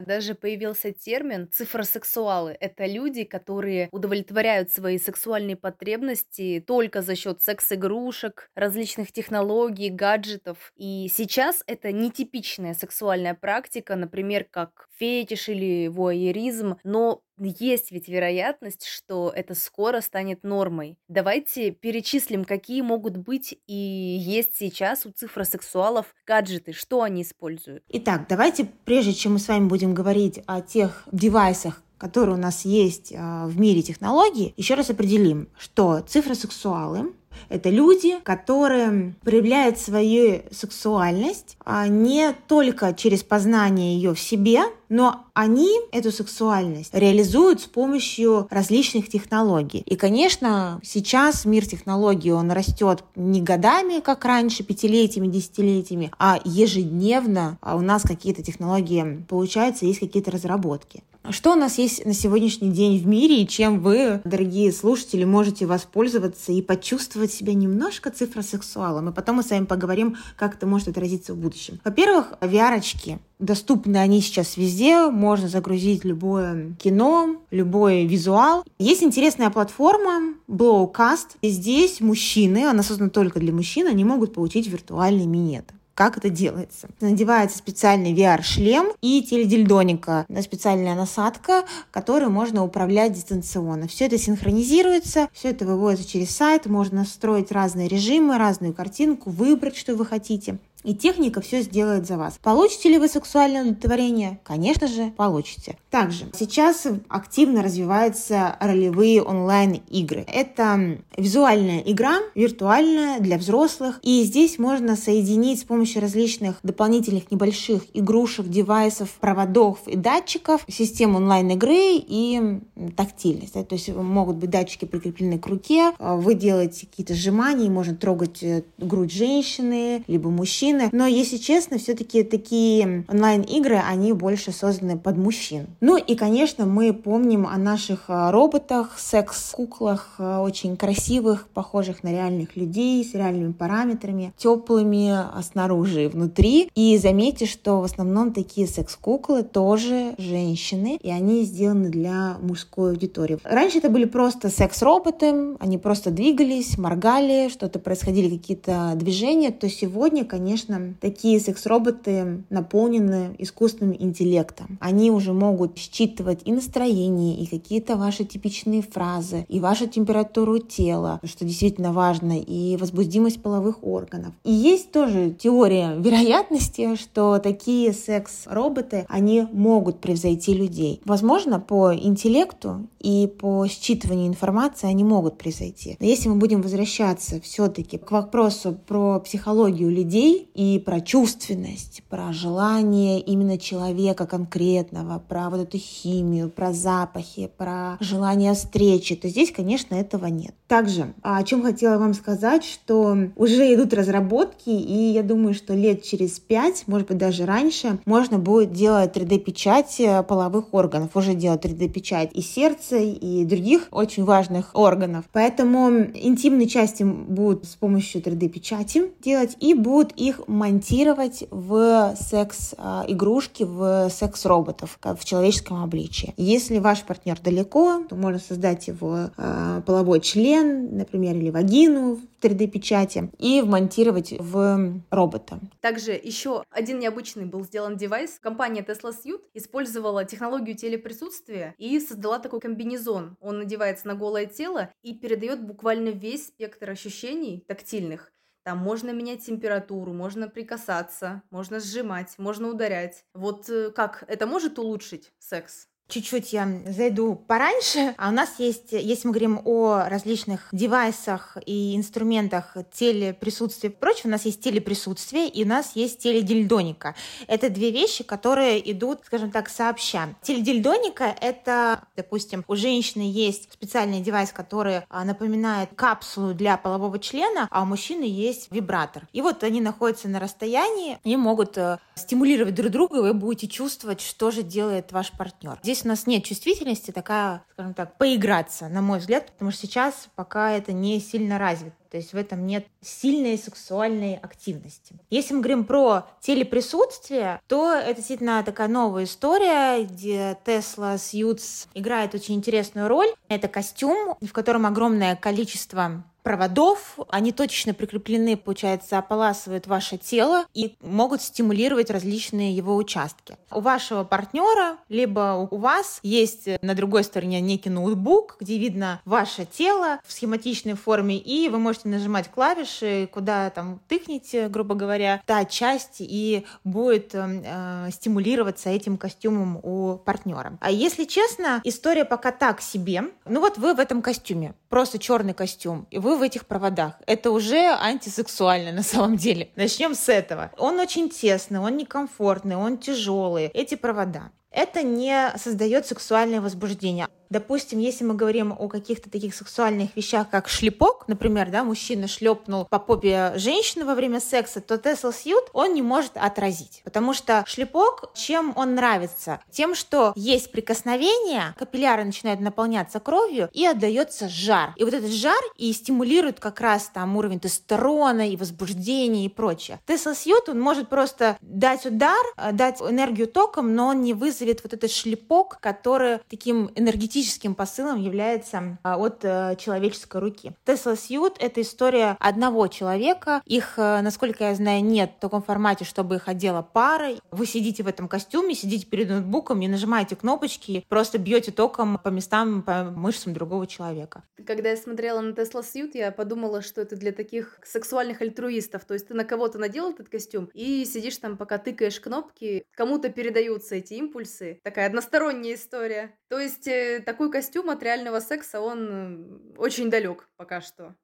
Даже 0.06 0.36
появился 0.36 0.92
термин 0.92 1.50
цифросексуалы. 1.52 2.58
Это 2.60 2.86
люди, 2.86 3.24
которые 3.24 3.88
удовлетворяют 3.92 4.72
свои 4.72 4.98
сексуальные 4.98 5.56
потребности 5.56 6.64
только 6.66 7.02
за 7.02 7.16
счет 7.16 7.42
секс-игрушек, 7.42 8.50
различных 8.56 9.12
технологий, 9.12 9.90
гаджетов. 9.90 10.74
И 10.76 11.10
сейчас 11.14 11.64
это 11.68 11.92
нетипичная 11.92 12.74
сексуальная 12.74 13.34
практика, 13.34 13.96
например, 13.96 14.46
как 14.50 14.88
фетиш 14.98 15.50
или 15.50 15.88
вуайеризм, 15.88 16.78
но 16.84 17.22
есть 17.46 17.92
ведь 17.92 18.08
вероятность, 18.08 18.86
что 18.86 19.32
это 19.36 19.56
скоро 19.56 20.02
станет 20.02 20.44
нормой. 20.44 20.98
Давайте 21.08 21.72
перечислим, 21.72 22.46
какие 22.46 22.82
могут 22.82 23.18
быть 23.18 23.58
и 23.68 23.74
есть 23.74 24.56
сейчас 24.56 25.06
у 25.06 25.12
цифросексуалов 25.12 26.14
гаджеты, 26.26 26.74
что 26.74 27.02
они 27.02 27.24
используют. 27.24 27.84
Итак, 27.90 28.26
давайте, 28.28 28.66
прежде 28.86 29.14
чем 29.14 29.34
мы 29.34 29.40
с 29.40 29.48
вами 29.48 29.68
будем 29.68 29.94
говорить 29.94 30.42
о 30.46 30.62
тех 30.62 31.08
девайсах, 31.12 31.84
которые 31.98 32.36
у 32.36 32.40
нас 32.40 32.66
есть 32.66 33.14
а, 33.16 33.48
в 33.48 33.58
мире 33.60 33.82
технологий, 33.82 34.54
еще 34.58 34.74
раз 34.74 34.90
определим, 34.90 35.48
что 35.58 36.02
цифросексуалы 36.02 37.14
это 37.50 37.70
люди, 37.70 38.20
которые 38.24 39.16
проявляют 39.24 39.80
свою 39.80 40.42
сексуальность 40.52 41.58
а 41.66 41.88
не 41.88 42.34
только 42.48 42.94
через 42.94 43.24
познание 43.24 43.96
ее 43.96 44.14
в 44.14 44.20
себе, 44.20 44.64
но 44.90 45.26
они 45.34 45.70
эту 45.92 46.12
сексуальность 46.12 46.94
реализуют 46.94 47.62
с 47.62 47.66
помощью 47.66 48.48
различных 48.50 49.10
технологий. 49.10 49.80
И, 49.80 49.96
конечно, 49.96 50.80
сейчас 50.84 51.46
мир 51.46 51.66
технологий, 51.66 52.32
он 52.32 52.52
растет 52.52 53.04
не 53.16 53.42
годами, 53.42 54.02
как 54.02 54.26
раньше, 54.26 54.64
пятилетиями, 54.64 55.28
десятилетиями, 55.28 56.12
а 56.20 56.40
ежедневно 56.44 57.58
а 57.62 57.76
у 57.76 57.82
нас 57.82 58.04
какие-то 58.04 58.44
технологии 58.44 59.24
получаются, 59.28 59.86
есть 59.86 60.00
какие-то 60.00 60.32
разработки. 60.32 61.04
Что 61.30 61.54
у 61.54 61.56
нас 61.56 61.78
есть 61.78 62.06
на 62.06 62.14
сегодняшний 62.14 62.70
день 62.70 63.00
в 63.02 63.08
мире 63.08 63.42
и 63.42 63.48
чем 63.48 63.80
вы, 63.80 64.20
дорогие 64.26 64.74
слушатели, 64.74 65.24
можете 65.24 65.66
воспользоваться 65.66 66.52
и 66.52 66.62
почувствовать 66.62 67.32
себя 67.32 67.54
немножко 67.54 68.12
цифросексуалом? 68.12 69.10
И 69.10 69.14
потом 69.14 69.38
мы 69.38 69.44
с 69.44 69.50
вами 69.50 69.64
поговорим, 69.64 70.18
как 70.36 70.56
это 70.56 70.68
может 70.68 70.90
отразиться 70.90 71.34
в 71.34 71.38
будущем. 71.38 71.80
Во-первых, 71.86 72.34
VR-очки. 72.42 73.20
Доступны 73.40 73.98
они 73.98 74.20
сейчас 74.22 74.58
везде, 74.58 75.10
можно 75.10 75.48
загрузить 75.48 76.04
любое 76.04 76.76
кино, 76.82 77.38
любой 77.52 78.06
визуал. 78.06 78.66
Есть 78.78 79.04
интересная 79.04 79.50
платформа 79.50 80.34
Blowcast. 80.50 81.38
И 81.42 81.50
здесь 81.50 82.02
мужчины, 82.02 82.66
она 82.66 82.84
создана 82.84 83.10
только 83.10 83.40
для 83.40 83.54
мужчин, 83.54 83.88
они 83.88 84.04
могут 84.04 84.34
получить 84.34 84.68
виртуальный 84.68 85.26
минет. 85.26 85.72
Как 85.96 86.18
это 86.18 86.30
делается? 86.30 86.90
Надевается 87.02 87.60
специальный 87.60 88.14
VR-шлем 88.14 88.94
и 89.02 89.22
теледильдоника, 89.22 90.26
специальная 90.42 90.96
насадка, 90.96 91.66
которую 91.92 92.32
можно 92.32 92.64
управлять 92.64 93.14
дистанционно. 93.14 93.88
Все 93.88 94.08
это 94.08 94.18
синхронизируется, 94.18 95.30
все 95.34 95.50
это 95.50 95.66
выводится 95.66 96.10
через 96.10 96.32
сайт, 96.36 96.66
можно 96.66 97.00
настроить 97.00 97.52
разные 97.52 97.88
режимы, 97.88 98.40
разную 98.40 98.74
картинку, 98.74 99.30
выбрать, 99.30 99.78
что 99.78 99.96
вы 99.96 100.06
хотите. 100.06 100.58
И 100.84 100.94
техника 100.94 101.42
все 101.42 101.62
сделает 101.62 102.08
за 102.08 102.18
вас. 102.18 102.40
Получите 102.42 102.90
ли 102.90 102.98
вы 102.98 103.08
сексуальное 103.08 103.62
удовлетворение? 103.62 104.40
Конечно 104.44 104.88
же, 104.88 105.12
получите. 105.18 105.78
Также 105.90 106.26
сейчас 106.34 106.88
активно 107.08 107.64
развиваются 107.64 108.58
ролевые 108.60 109.22
онлайн-игры. 109.22 110.26
Это 110.28 111.00
визуальная 111.18 111.80
игра, 111.80 112.18
виртуальная 112.36 113.20
для 113.20 113.38
взрослых, 113.38 114.00
и 114.04 114.24
здесь 114.24 114.60
можно 114.60 114.96
соединить 114.96 115.62
с 115.62 115.64
помощью 115.64 116.02
различных 116.02 116.60
дополнительных 116.64 117.32
небольших 117.32 117.84
игрушек, 117.94 118.48
девайсов, 118.48 119.12
проводов 119.20 119.88
и 119.88 119.96
датчиков 119.96 120.66
систему 120.68 121.18
онлайн-игры 121.18 121.96
и 121.96 122.60
тактильность. 122.96 123.54
То 123.54 123.66
есть 123.70 123.90
могут 123.94 124.38
быть 124.38 124.50
датчики 124.50 124.86
прикреплены 124.86 125.40
к 125.40 125.48
руке, 125.48 125.94
вы 126.00 126.34
делаете 126.36 126.88
какие-то 126.88 127.14
сжимания, 127.14 127.70
можно 127.70 127.96
трогать 127.96 128.44
э, 128.44 128.64
грудь 128.78 129.12
женщины, 129.12 130.04
либо 130.08 130.30
мужчины. 130.30 130.73
Но, 130.92 131.06
если 131.06 131.38
честно, 131.38 131.78
все-таки 131.78 132.24
такие 132.24 133.06
онлайн-игры, 133.08 133.78
они 133.78 134.14
больше 134.14 134.52
созданы 134.52 134.98
под 134.98 135.18
мужчин. 135.18 135.68
Ну 135.82 135.98
и, 135.98 136.16
конечно, 136.16 136.66
мы 136.66 136.94
помним 136.94 137.48
о 137.48 137.58
наших 137.58 138.06
э, 138.10 138.32
роботах, 138.32 138.98
секс-куклах, 138.98 140.16
э, 140.20 140.38
очень 140.38 140.78
красивых, 140.78 141.48
похожих 141.54 142.04
на 142.04 142.12
реальных 142.12 142.56
людей, 142.56 143.04
с 143.04 143.14
реальными 143.14 143.52
параметрами, 143.52 144.34
теплыми 144.38 145.14
снаружи 145.44 146.06
и 146.06 146.08
внутри. 146.08 146.70
И 146.76 146.98
заметьте, 146.98 147.46
что 147.46 147.82
в 147.82 147.84
основном 147.84 148.34
такие 148.34 148.68
секс-куклы 148.68 149.44
тоже 149.44 150.16
женщины, 150.18 150.98
и 151.02 151.10
они 151.10 151.44
сделаны 151.44 151.90
для 151.90 152.38
мужской 152.42 152.92
аудитории. 152.92 153.40
Раньше 153.44 153.80
это 153.80 153.90
были 153.90 154.06
просто 154.06 154.50
секс-роботы, 154.50 155.56
они 155.60 155.78
просто 155.78 156.12
двигались, 156.12 156.78
моргали, 156.78 157.50
что-то 157.50 157.80
происходили, 157.80 158.38
какие-то 158.38 158.94
движения, 158.96 159.52
то 159.52 159.70
сегодня, 159.70 160.26
конечно, 160.26 160.63
такие 161.02 161.40
секс-роботы 161.40 162.44
наполнены 162.50 163.36
искусственным 163.38 163.96
интеллектом. 163.98 164.78
Они 164.80 165.12
уже 165.12 165.34
могут 165.34 165.78
считывать 165.78 166.42
и 166.46 166.52
настроение, 166.52 167.38
и 167.38 167.46
какие-то 167.46 167.96
ваши 167.96 168.26
типичные 168.26 168.82
фразы, 168.82 169.46
и 169.50 169.60
вашу 169.60 169.88
температуру 169.88 170.60
тела, 170.60 171.20
что 171.24 171.46
действительно 171.46 171.94
важно, 171.94 172.40
и 172.40 172.78
возбудимость 172.78 173.42
половых 173.42 173.84
органов. 173.84 174.34
И 174.44 174.52
есть 174.52 174.92
тоже 174.92 175.32
теория 175.32 175.96
вероятности, 175.98 176.96
что 176.96 177.40
такие 177.40 177.94
секс-роботы, 177.94 179.06
они 179.10 179.48
могут 179.52 180.00
превзойти 180.00 180.54
людей. 180.54 181.02
Возможно, 181.06 181.60
по 181.60 181.94
интеллекту 181.94 182.88
и 183.00 183.28
по 183.28 183.66
считыванию 183.66 184.28
информации 184.28 184.88
они 184.88 185.04
могут 185.04 185.38
превзойти. 185.38 185.98
Но 186.00 186.06
если 186.06 186.30
мы 186.30 186.36
будем 186.36 186.62
возвращаться 186.62 187.40
все-таки 187.42 187.98
к 187.98 188.12
вопросу 188.12 188.78
про 188.88 189.20
психологию 189.20 189.90
людей 189.90 190.50
и 190.54 190.80
про 190.80 191.02
чувственность, 191.02 192.04
про 192.10 192.32
желание 192.32 193.20
именно 193.20 193.58
человека 193.58 194.26
конкретного, 194.26 195.20
про 195.20 195.50
вот 195.50 195.62
эту 195.62 195.78
химию, 195.78 196.50
про 196.50 196.74
запахи, 196.74 197.50
про 197.58 197.98
желание 198.00 198.54
встречи, 198.54 199.16
то 199.16 199.28
здесь, 199.30 199.52
конечно, 199.52 199.96
этого 199.96 200.28
нет. 200.28 200.54
Также, 200.68 201.14
о 201.22 201.44
чем 201.44 201.62
хотела 201.62 201.98
вам 201.98 202.14
сказать, 202.14 202.64
что 202.64 203.18
уже 203.36 203.74
идут 203.74 203.94
разработки, 203.94 204.70
и 204.70 205.12
я 205.12 205.24
думаю, 205.24 205.54
что 205.54 205.74
лет 205.74 206.04
через 206.04 206.40
пять, 206.40 206.84
может 206.88 207.08
быть, 207.08 207.18
даже 207.18 207.46
раньше, 207.46 208.00
можно 208.06 208.40
будет 208.40 208.72
делать 208.74 209.16
3D-печать 209.16 210.02
половых 210.28 210.74
органов, 210.74 211.16
уже 211.16 211.34
делать 211.36 211.64
3D-печать 211.64 212.32
и 212.34 212.42
сердца, 212.42 212.98
и 212.98 213.46
других 213.46 213.88
очень 213.92 214.24
важных 214.24 214.72
органов. 214.74 215.26
Поэтому 215.32 215.90
интимные 216.14 216.68
части 216.68 217.04
будут 217.04 217.66
с 217.66 217.76
помощью 217.76 218.22
3D-печати 218.22 219.12
делать 219.24 219.58
и 219.60 219.74
будут 219.74 220.14
их 220.14 220.42
монтировать 220.48 221.46
в 221.50 222.16
секс-игрушки, 222.20 223.64
в 223.64 224.10
секс-роботов 224.10 224.98
в 225.02 225.26
человеческом 225.26 225.84
обличии. 225.84 226.34
Если 226.38 226.80
ваш 226.80 227.04
партнер 227.04 227.40
далеко, 227.40 228.04
то 228.08 228.16
можно 228.16 228.40
создать 228.40 228.88
его 228.88 229.30
э, 229.38 229.82
половой 229.86 230.20
член, 230.22 230.98
например, 230.98 231.36
или 231.36 231.50
вагину 231.50 232.20
3D-печати 232.42 233.32
и 233.40 233.62
вмонтировать 233.62 234.34
в 234.38 235.02
робота. 235.10 235.60
Также 235.82 236.12
еще 236.12 236.64
один 236.70 237.00
необычный 237.00 237.46
был 237.46 237.64
сделан 237.64 237.96
девайс. 237.98 238.38
Компания 238.40 238.82
Tesla 238.82 239.14
Suit 239.14 239.42
использовала 239.54 240.26
технологию 240.26 240.76
телеприсутствия 240.76 241.74
и 241.78 242.00
создала 242.00 242.40
такой 242.40 242.60
комбинезон. 242.60 243.38
Он 243.40 243.60
надевается 243.60 244.08
на 244.08 244.16
голое 244.16 244.46
тело 244.46 244.90
и 245.02 245.14
передает 245.14 245.66
буквально 245.66 246.10
весь 246.10 246.48
спектр 246.48 246.90
ощущений 246.90 247.64
тактильных. 247.68 248.32
Там 248.64 248.78
можно 248.78 249.12
менять 249.12 249.46
температуру, 249.46 250.14
можно 250.14 250.48
прикасаться, 250.50 251.44
можно 251.50 251.80
сжимать, 251.80 252.38
можно 252.38 252.70
ударять. 252.70 253.26
Вот 253.34 253.70
э, 253.70 253.92
как 253.92 254.24
это 254.28 254.48
может 254.48 254.80
улучшить 254.80 255.34
секс? 255.38 255.90
Чуть-чуть 256.08 256.54
я 256.54 256.68
зайду 256.86 257.36
пораньше. 257.36 258.14
А 258.18 258.30
у 258.30 258.32
нас 258.32 258.60
есть, 258.60 258.92
если 258.92 259.28
мы 259.28 259.34
говорим 259.34 259.62
о 259.66 260.06
различных 260.08 260.70
девайсах 260.72 261.58
и 261.66 261.96
инструментах 261.96 262.78
телеприсутствия 262.94 263.90
и 263.90 263.94
прочего, 263.94 264.28
у 264.28 264.32
нас 264.32 264.46
есть 264.46 264.62
телеприсутствие 264.62 265.48
и 265.48 265.64
у 265.64 265.68
нас 265.68 265.96
есть 265.96 266.20
теледильдоника. 266.20 267.16
Это 267.48 267.70
две 267.70 267.92
вещи, 267.92 268.24
которые 268.24 268.92
идут, 268.92 269.22
скажем 269.26 269.52
так, 269.52 269.70
сообща. 269.70 270.36
Теледильдоника— 270.42 271.36
это, 271.42 272.04
допустим, 272.16 272.64
у 272.68 272.76
женщины 272.76 273.24
есть 273.24 273.72
специальный 273.74 274.22
девайс, 274.22 274.52
который 274.52 275.02
а, 275.10 275.24
напоминает 275.26 275.90
капсулу 275.96 276.54
для 276.54 276.78
полового 276.78 277.20
члена, 277.20 277.68
а 277.72 277.82
у 277.82 277.86
мужчины 277.86 278.24
есть 278.24 278.68
вибратор. 278.72 279.28
И 279.34 279.42
вот 279.42 279.64
они 279.64 279.82
находятся 279.82 280.28
на 280.28 280.40
расстоянии 280.40 281.18
и 281.24 281.36
могут 281.36 281.78
э, 281.78 281.98
стимулировать 282.16 282.76
друг 282.76 282.92
друга, 282.92 283.18
и 283.18 283.22
вы 283.22 283.34
будете 283.34 283.68
чувствовать, 283.68 284.22
что 284.22 284.52
же 284.52 284.64
делает 284.64 285.12
ваш 285.12 285.32
партнер. 285.32 285.80
Здесь 285.94 286.06
у 286.06 286.08
нас 286.08 286.26
нет 286.26 286.44
чувствительности 286.44 287.12
такая, 287.12 287.64
скажем 287.72 287.94
так, 287.94 288.18
поиграться, 288.18 288.90
на 288.90 289.04
мой 289.04 289.20
взгляд, 289.20 289.52
потому 289.52 289.70
что 289.70 289.86
сейчас 289.86 290.28
пока 290.34 290.72
это 290.72 290.92
не 290.92 291.20
сильно 291.20 291.60
развито. 291.60 291.96
То 292.10 292.18
есть 292.18 292.34
в 292.34 292.36
этом 292.36 292.66
нет 292.66 292.88
сильной 293.02 293.60
сексуальной 293.60 294.38
активности. 294.38 295.16
Если 295.30 295.54
мы 295.54 295.60
говорим 295.60 295.86
про 295.86 296.26
телеприсутствие, 296.42 297.62
то 297.68 297.94
это 297.94 298.16
действительно 298.16 298.64
такая 298.64 298.88
новая 298.88 299.26
история, 299.26 300.04
где 300.04 300.58
Tesla 300.66 301.18
Suits 301.18 301.88
играет 301.94 302.34
очень 302.34 302.56
интересную 302.56 303.08
роль. 303.08 303.30
Это 303.48 303.68
костюм, 303.68 304.36
в 304.42 304.52
котором 304.52 304.88
огромное 304.88 305.36
количество 305.36 306.24
проводов, 306.44 307.18
они 307.30 307.52
точечно 307.52 307.94
прикреплены, 307.94 308.58
получается, 308.58 309.18
ополасывают 309.18 309.88
ваше 309.88 310.18
тело 310.18 310.66
и 310.74 310.96
могут 311.02 311.42
стимулировать 311.42 312.10
различные 312.10 312.76
его 312.76 312.96
участки. 312.96 313.58
У 313.72 313.80
вашего 313.80 314.24
партнера, 314.24 314.98
либо 315.10 315.68
у 315.72 315.78
вас 315.78 316.20
есть 316.22 316.68
на 316.82 316.94
другой 316.94 317.24
стороне 317.24 317.62
некий 317.62 317.90
ноутбук, 317.90 318.58
где 318.60 318.78
видно 318.78 319.22
ваше 319.26 319.66
тело 319.66 320.20
в 320.26 320.34
схематичной 320.34 320.94
форме, 320.96 321.38
и 321.38 321.70
вы 321.70 321.80
можете 321.80 322.10
нажимать 322.10 322.52
клавиши, 322.52 323.30
куда 323.32 323.70
там 323.70 324.02
тыкнете, 324.08 324.68
грубо 324.68 324.96
говоря, 324.96 325.42
та 325.46 325.66
часть 325.66 326.18
и 326.20 326.66
будет 326.84 327.34
э, 327.34 327.64
э, 327.64 328.10
стимулироваться 328.12 328.90
этим 328.90 329.18
костюмом 329.18 329.80
у 329.82 330.18
партнера. 330.18 330.78
А 330.82 330.92
если 330.92 331.24
честно, 331.24 331.82
история 331.84 332.26
пока 332.26 332.52
так 332.52 332.82
себе. 332.82 333.24
Ну 333.46 333.62
вот 333.62 333.78
вы 333.78 333.94
в 333.94 334.00
этом 334.00 334.22
костюме, 334.22 334.74
просто 334.90 335.20
черный 335.20 335.54
костюм, 335.54 336.06
и 336.12 336.20
вы 336.20 336.33
в 336.36 336.42
этих 336.42 336.66
проводах. 336.66 337.14
Это 337.26 337.52
уже 337.52 337.96
антисексуально 338.00 338.92
на 338.92 339.04
самом 339.04 339.38
деле. 339.38 339.72
Начнем 339.76 340.16
с 340.16 340.30
этого. 340.30 340.72
Он 340.78 341.00
очень 341.00 341.30
тесный, 341.30 341.80
он 341.80 341.98
некомфортный, 341.98 342.76
он 342.76 342.98
тяжелый. 342.98 343.68
Эти 343.68 343.96
провода. 343.96 344.52
Это 344.74 345.04
не 345.04 345.52
создает 345.58 346.08
сексуальное 346.08 346.60
возбуждение. 346.60 347.28
Допустим, 347.54 348.00
если 348.00 348.24
мы 348.24 348.34
говорим 348.34 348.74
о 348.78 348.88
каких-то 348.88 349.30
таких 349.30 349.54
сексуальных 349.54 350.16
вещах, 350.16 350.50
как 350.50 350.68
шлепок, 350.68 351.26
например, 351.28 351.70
да, 351.70 351.84
мужчина 351.84 352.28
шлепнул 352.28 352.86
по 352.86 352.98
попе 352.98 353.54
женщины 353.58 354.06
во 354.06 354.16
время 354.16 354.40
секса, 354.40 354.82
то 354.82 354.98
Тесла 354.98 355.32
Сьют 355.32 355.66
он 355.72 355.94
не 355.94 356.02
может 356.02 356.32
отразить. 356.34 357.02
Потому 357.04 357.36
что 357.36 357.64
шлепок, 357.68 358.32
чем 358.34 358.74
он 358.76 358.96
нравится? 358.96 359.60
Тем, 359.70 359.94
что 359.94 360.34
есть 360.36 360.72
прикосновение, 360.72 361.76
капилляры 361.78 362.24
начинают 362.24 362.60
наполняться 362.60 363.20
кровью 363.20 363.70
и 363.72 363.86
отдается 363.86 364.50
жар. 364.50 364.94
И 364.96 365.04
вот 365.04 365.14
этот 365.14 365.30
жар 365.30 365.62
и 365.78 365.94
стимулирует 365.94 366.60
как 366.60 366.82
раз 366.82 367.12
там 367.14 367.38
уровень 367.38 367.60
тестостерона 367.60 368.50
и 368.50 368.58
возбуждения 368.58 369.46
и 369.46 369.50
прочее. 369.50 370.00
Тесла 370.08 370.34
Сьют, 370.34 370.70
он 370.70 370.80
может 370.80 371.08
просто 371.08 371.56
дать 371.62 372.04
удар, 372.08 372.44
э, 372.58 372.72
дать 372.72 373.00
энергию 373.00 373.46
током, 373.46 373.94
но 373.94 374.08
он 374.08 374.24
не 374.24 374.34
вызовет 374.34 374.82
вот 374.84 374.94
этот 374.94 375.12
шлепок, 375.12 375.78
который 375.80 376.40
таким 376.50 376.90
энергетическим 376.96 377.43
физическим 377.44 377.76
посылом 377.76 378.22
является 378.22 378.98
а, 379.04 379.18
от 379.18 379.44
э, 379.44 379.76
человеческой 379.78 380.40
руки. 380.40 380.72
Tesla 380.86 381.16
Suit— 381.16 381.56
это 381.60 381.82
история 381.82 382.38
одного 382.40 382.88
человека. 382.88 383.62
Их, 383.66 383.96
э, 383.98 384.22
насколько 384.22 384.64
я 384.64 384.76
знаю, 384.76 385.04
нет 385.04 385.34
в 385.38 385.42
таком 385.42 385.62
формате, 385.62 386.06
чтобы 386.06 386.36
их 386.36 386.48
одела 386.48 386.82
парой. 386.82 387.40
Вы 387.52 387.66
сидите 387.66 388.04
в 388.04 388.08
этом 388.08 388.30
костюме, 388.30 388.76
сидите 388.76 389.06
перед 389.06 389.30
ноутбуком, 389.30 389.80
не 389.82 389.90
нажимаете 389.90 390.38
кнопочки, 390.38 391.06
просто 391.10 391.38
бьете 391.38 391.72
током 391.72 392.18
по 392.18 392.30
местам, 392.30 392.82
по 392.82 393.04
мышцам 393.04 393.54
другого 393.54 393.88
человека. 393.88 394.44
Когда 394.66 394.90
я 394.92 394.98
смотрела 394.98 395.42
на 395.42 395.52
Tesla 395.52 395.84
Suit, 395.84 396.12
я 396.14 396.32
подумала, 396.32 396.82
что 396.82 397.02
это 397.02 397.18
для 397.18 397.34
таких 397.34 397.78
сексуальных 397.84 398.42
альтруистов. 398.42 399.04
То 399.04 399.16
есть 399.16 399.28
ты 399.28 399.34
на 399.34 399.44
кого-то 399.44 399.80
надел 399.80 400.12
этот 400.12 400.30
костюм 400.30 400.70
и 400.74 401.04
сидишь 401.04 401.38
там, 401.38 401.58
пока 401.58 401.78
тыкаешь 401.78 402.22
кнопки, 402.22 402.86
кому-то 402.96 403.30
передаются 403.30 403.96
эти 403.96 404.14
импульсы. 404.14 404.80
Такая 404.84 405.08
односторонняя 405.08 405.76
история. 405.76 406.36
То 406.54 406.60
есть 406.60 406.88
э, 406.88 407.24
такой 407.34 407.50
костюм 407.50 407.90
от 407.90 408.04
реального 408.04 408.40
секса, 408.40 408.80
он 408.80 409.08
э, 409.10 409.78
очень 409.78 410.12
далек 410.12 410.48
пока 410.56 410.82
что. 410.82 411.16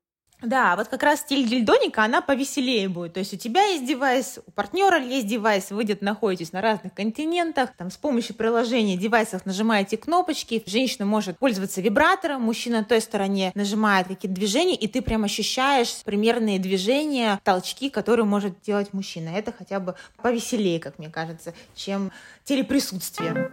Да, 0.41 0.75
вот 0.75 0.87
как 0.87 1.03
раз 1.03 1.19
стиль 1.19 1.47
дильдоника, 1.47 2.03
она 2.03 2.21
повеселее 2.21 2.89
будет. 2.89 3.13
То 3.13 3.19
есть 3.19 3.33
у 3.33 3.37
тебя 3.37 3.61
есть 3.65 3.85
девайс, 3.85 4.39
у 4.43 4.51
партнера 4.51 4.97
есть 4.97 5.27
девайс, 5.27 5.69
вы 5.69 5.83
где-то 5.83 6.03
находитесь 6.03 6.51
на 6.51 6.61
разных 6.61 6.95
континентах, 6.95 7.75
там 7.77 7.91
с 7.91 7.97
помощью 7.97 8.35
приложения 8.35 8.97
девайсов 8.97 9.45
нажимаете 9.45 9.97
кнопочки, 9.97 10.63
женщина 10.65 11.05
может 11.05 11.37
пользоваться 11.37 11.81
вибратором, 11.81 12.41
мужчина 12.41 12.79
на 12.79 12.85
той 12.85 13.01
стороне 13.01 13.51
нажимает 13.53 14.07
какие-то 14.07 14.35
движения, 14.35 14.75
и 14.75 14.87
ты 14.87 15.03
прям 15.03 15.25
ощущаешь 15.25 16.01
примерные 16.05 16.57
движения, 16.57 17.39
толчки, 17.43 17.91
которые 17.91 18.25
может 18.25 18.61
делать 18.61 18.93
мужчина. 18.93 19.29
Это 19.29 19.51
хотя 19.55 19.79
бы 19.79 19.93
повеселее, 20.23 20.79
как 20.79 20.97
мне 20.97 21.09
кажется, 21.09 21.53
чем 21.75 22.11
телеприсутствие. 22.45 23.51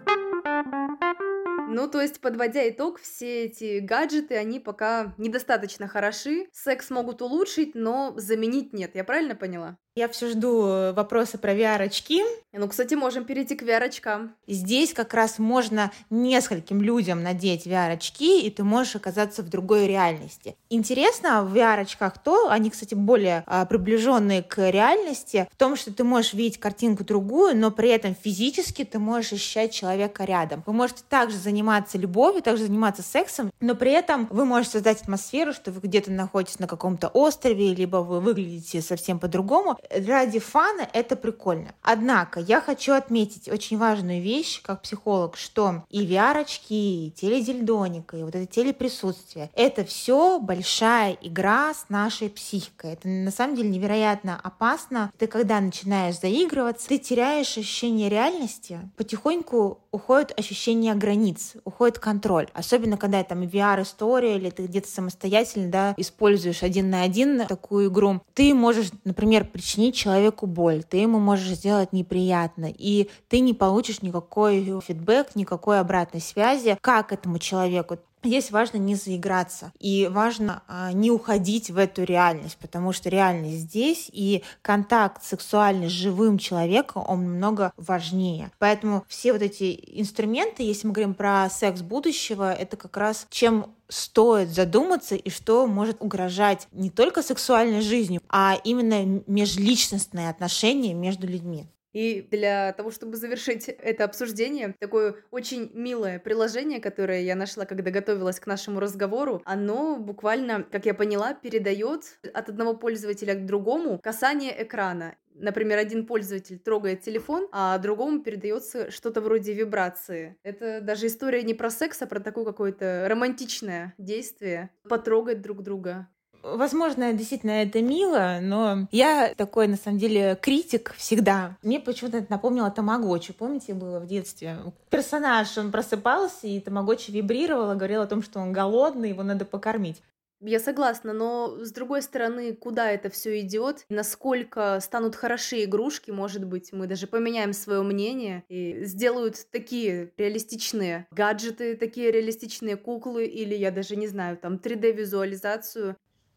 Ну, 1.77 1.89
то 1.89 2.01
есть, 2.01 2.23
подводя 2.23 2.67
итог, 2.71 2.99
все 2.99 3.45
эти 3.45 3.81
гаджеты, 3.81 4.35
они 4.37 4.61
пока 4.61 5.15
недостаточно 5.19 5.87
хороши. 5.87 6.47
Секс 6.51 6.89
могут 6.89 7.21
улучшить, 7.21 7.75
но 7.75 8.15
заменить 8.17 8.73
нет. 8.73 8.95
Я 8.95 9.05
правильно 9.05 9.35
поняла? 9.35 9.77
Я 9.99 10.09
все 10.09 10.29
жду 10.29 10.67
э, 10.67 10.93
вопросы 10.93 11.39
про 11.39 11.55
VR-очки. 11.55 12.23
Ну, 12.53 12.69
кстати, 12.69 12.93
можем 12.93 13.25
перейти 13.25 13.55
к 13.55 13.63
VR-очкам. 13.63 14.35
Здесь 14.47 14.93
как 14.93 15.15
раз 15.15 15.39
можно 15.39 15.91
нескольким 16.11 16.83
людям 16.83 17.23
надеть 17.23 17.67
VR-очки, 17.67 18.43
и 18.43 18.51
ты 18.51 18.63
можешь 18.63 18.95
оказаться 18.97 19.43
в 19.43 19.49
другой 19.49 19.87
реальности. 19.87 20.55
Интересно 20.69 21.43
в 21.43 21.57
VR-очках 21.57 22.23
то, 22.23 22.51
они, 22.51 22.69
кстати, 22.69 22.93
более 22.95 23.43
а, 23.47 23.65
приближенные 23.65 24.43
к 24.43 24.71
реальности, 24.71 25.49
в 25.51 25.57
том, 25.57 25.77
что 25.77 25.95
ты 25.95 26.05
можешь 26.05 26.35
видеть 26.35 26.61
картинку 26.61 27.03
другую, 27.03 27.57
но 27.57 27.71
при 27.71 27.89
этом 27.89 28.15
физически 28.15 28.85
ты 28.85 28.99
можешь 28.99 29.33
ощущать 29.33 29.73
человека 29.73 30.25
рядом. 30.25 30.63
Вы 30.67 30.75
можете 30.75 31.05
также 31.09 31.39
заниматься 31.39 31.97
любовью, 31.97 32.43
также 32.43 32.67
заниматься 32.67 33.03
сексом, 33.03 33.51
но 33.61 33.75
при 33.75 33.93
этом 33.93 34.27
вы 34.31 34.45
можете 34.45 34.73
создать 34.73 35.01
атмосферу, 35.01 35.55
что 35.55 35.73
вы 35.73 35.81
где-то 35.81 36.11
находитесь 36.11 36.59
на 36.59 36.67
каком-то 36.67 37.09
острове, 37.09 37.75
либо 37.75 37.99
вы 37.99 38.21
выглядите 38.21 38.83
совсем 38.83 39.19
по-другому, 39.19 39.79
ради 39.91 40.39
фана 40.39 40.89
это 40.93 41.17
прикольно. 41.17 41.75
Однако 41.83 42.41
я 42.41 42.61
хочу 42.61 42.93
отметить 42.93 43.49
очень 43.49 43.79
важную 43.79 44.23
вещь, 44.23 44.63
как 44.63 44.83
психолог, 44.83 45.37
что 45.37 45.85
и 45.91 46.07
VR-очки, 46.07 47.09
и 47.09 47.11
теледильдоника, 47.11 48.17
и 48.17 48.23
вот 48.23 48.35
это 48.35 48.47
телеприсутствие, 48.47 49.51
это 49.55 49.85
все 49.85 50.39
большая 50.39 51.17
игра 51.21 51.75
с 51.75 51.87
нашей 51.89 52.31
психикой. 52.31 52.93
Это 52.93 53.09
на 53.09 53.31
самом 53.31 53.57
деле 53.57 53.69
невероятно 53.69 54.41
опасно. 54.43 55.11
Ты 55.19 55.27
когда 55.27 55.61
начинаешь 55.61 56.21
заигрываться, 56.21 56.89
ты 56.89 56.99
теряешь 56.99 57.57
ощущение 57.59 58.09
реальности, 58.09 58.79
потихоньку 58.97 59.81
уходит 59.97 60.39
ощущение 60.39 60.95
границ, 60.95 61.55
уходит 61.65 61.99
контроль. 61.99 62.49
Особенно, 62.53 62.99
когда 62.99 63.25
там 63.25 63.43
VR-история, 63.43 64.37
или 64.37 64.51
ты 64.51 64.67
где-то 64.67 64.89
самостоятельно 64.89 65.71
да, 65.71 65.95
используешь 65.97 66.63
один 66.63 66.91
на 66.91 67.03
один 67.03 67.47
такую 67.47 67.89
игру. 67.91 68.21
Ты 68.35 68.53
можешь, 68.55 68.91
например, 69.05 69.47
причинить 69.47 69.95
человеку 69.95 70.47
боль, 70.47 70.85
ты 70.85 70.99
ему 70.99 71.19
можешь 71.19 71.57
сделать 71.57 71.95
неприятно, 71.95 72.69
и 72.71 73.09
ты 73.29 73.41
не 73.41 73.55
получишь 73.55 74.03
никакой 74.03 74.63
фидбэк, 74.81 75.35
никакой 75.35 75.81
обратной 75.81 76.21
связи, 76.21 76.77
как 76.83 77.13
этому 77.13 77.39
человеку. 77.39 77.97
Здесь 78.25 78.51
важно 78.51 78.79
не 78.79 78.95
заиграться 78.95 79.73
и 79.79 80.09
важно 80.11 80.63
а, 80.67 80.93
не 80.93 81.11
уходить 81.11 81.71
в 81.71 81.79
эту 81.79 82.03
реальность, 82.03 82.57
потому 82.61 82.93
что 82.93 83.09
реальность 83.09 83.59
здесь 83.59 84.11
и 84.13 84.43
контакт 84.63 85.23
сексуальный 85.23 85.89
с 85.89 85.93
живым 85.93 86.39
человеком, 86.39 87.05
он 87.07 87.21
много 87.21 87.73
важнее. 87.77 88.51
Поэтому 88.59 89.05
все 89.07 89.33
вот 89.33 89.43
эти 89.43 89.79
инструменты, 90.01 90.65
если 90.65 90.87
мы 90.89 90.93
говорим 90.93 91.15
про 91.15 91.49
секс 91.51 91.83
будущего, 91.83 92.53
это 92.53 92.77
как 92.77 92.97
раз 92.97 93.27
чем 93.31 93.67
стоит 93.89 94.49
задуматься 94.49 95.15
и 95.15 95.31
что 95.31 95.67
может 95.67 95.99
угрожать 96.01 96.67
не 96.73 96.91
только 96.91 97.23
сексуальной 97.23 97.81
жизнью, 97.81 98.21
а 98.29 98.59
именно 98.65 99.23
межличностные 99.27 100.29
отношения 100.29 100.95
между 100.95 101.27
людьми. 101.27 101.67
И 101.97 102.29
для 102.31 102.75
того, 102.75 102.91
чтобы 102.91 103.17
завершить 103.17 103.71
это 103.71 104.05
обсуждение, 104.05 104.75
такое 104.79 105.17
очень 105.31 105.71
милое 105.73 106.19
приложение, 106.19 106.79
которое 106.79 107.23
я 107.23 107.35
нашла, 107.35 107.65
когда 107.65 107.91
готовилась 107.91 108.39
к 108.39 108.47
нашему 108.47 108.81
разговору, 108.81 109.41
оно 109.47 109.97
буквально, 109.97 110.63
как 110.65 110.85
я 110.85 110.93
поняла, 110.93 111.33
передает 111.33 112.19
от 112.35 112.51
одного 112.51 112.75
пользователя 112.75 113.33
к 113.35 113.47
другому 113.47 113.99
касание 113.99 114.63
экрана. 114.63 115.17
Например, 115.33 115.79
один 115.79 116.07
пользователь 116.07 116.59
трогает 116.59 117.01
телефон, 117.01 117.49
а 117.51 117.79
другому 117.79 118.21
передается 118.21 118.91
что-то 118.91 119.23
вроде 119.23 119.55
вибрации. 119.55 120.37
Это 120.43 120.83
даже 120.83 121.07
история 121.07 121.43
не 121.45 121.55
про 121.55 121.71
секс, 121.71 122.03
а 122.03 122.07
про 122.07 122.21
такое 122.21 122.45
какое-то 122.45 123.07
романтичное 123.09 123.95
действие. 123.97 124.69
Потрогать 124.87 125.41
друг 125.41 125.63
друга. 125.63 126.09
Возможно, 126.55 127.13
действительно 127.13 127.63
это 127.63 127.83
мило, 127.83 128.39
но 128.41 128.87
я 128.93 129.35
такой, 129.37 129.67
на 129.67 129.77
самом 129.77 129.99
деле, 129.99 130.39
критик 130.41 130.95
всегда. 130.97 131.57
Мне 131.63 131.81
почему-то 131.81 132.19
это 132.19 132.31
напомнило 132.31 132.71
Тамагочи. 132.71 133.33
Помните, 133.33 133.75
было 133.75 133.99
в 133.99 134.07
детстве? 134.07 134.59
Персонаж, 134.91 135.59
он 135.59 135.73
просыпался, 135.73 136.47
и 136.47 136.61
Тамагочи 136.61 137.11
вибрировал, 137.11 137.75
говорил 137.75 138.03
о 138.03 138.07
том, 138.07 138.23
что 138.23 138.39
он 138.39 138.53
голодный, 138.53 139.11
его 139.11 139.23
надо 139.23 139.45
покормить. 139.45 140.03
Я 140.43 140.61
согласна, 140.61 141.15
но 141.15 141.57
с 141.65 141.73
другой 141.73 142.03
стороны, 142.03 142.55
куда 142.55 142.91
это 142.91 143.09
все 143.09 143.41
идет, 143.41 143.87
насколько 143.89 144.79
станут 144.83 145.17
хороши 145.17 145.65
игрушки, 145.65 146.11
может 146.11 146.45
быть, 146.45 146.75
мы 146.75 146.87
даже 146.87 147.07
поменяем 147.07 147.55
свое 147.55 147.83
мнение 147.83 148.45
и 148.49 148.85
сделают 148.85 149.37
такие 149.51 150.13
реалистичные 150.19 151.07
гаджеты, 151.11 151.75
такие 151.75 152.11
реалистичные 152.11 152.77
куклы, 152.77 153.25
или 153.25 153.55
я 153.55 153.71
даже 153.71 153.97
не 153.97 154.09
знаю, 154.09 154.37
там 154.37 154.57
3D-визуализацию. 154.57 155.97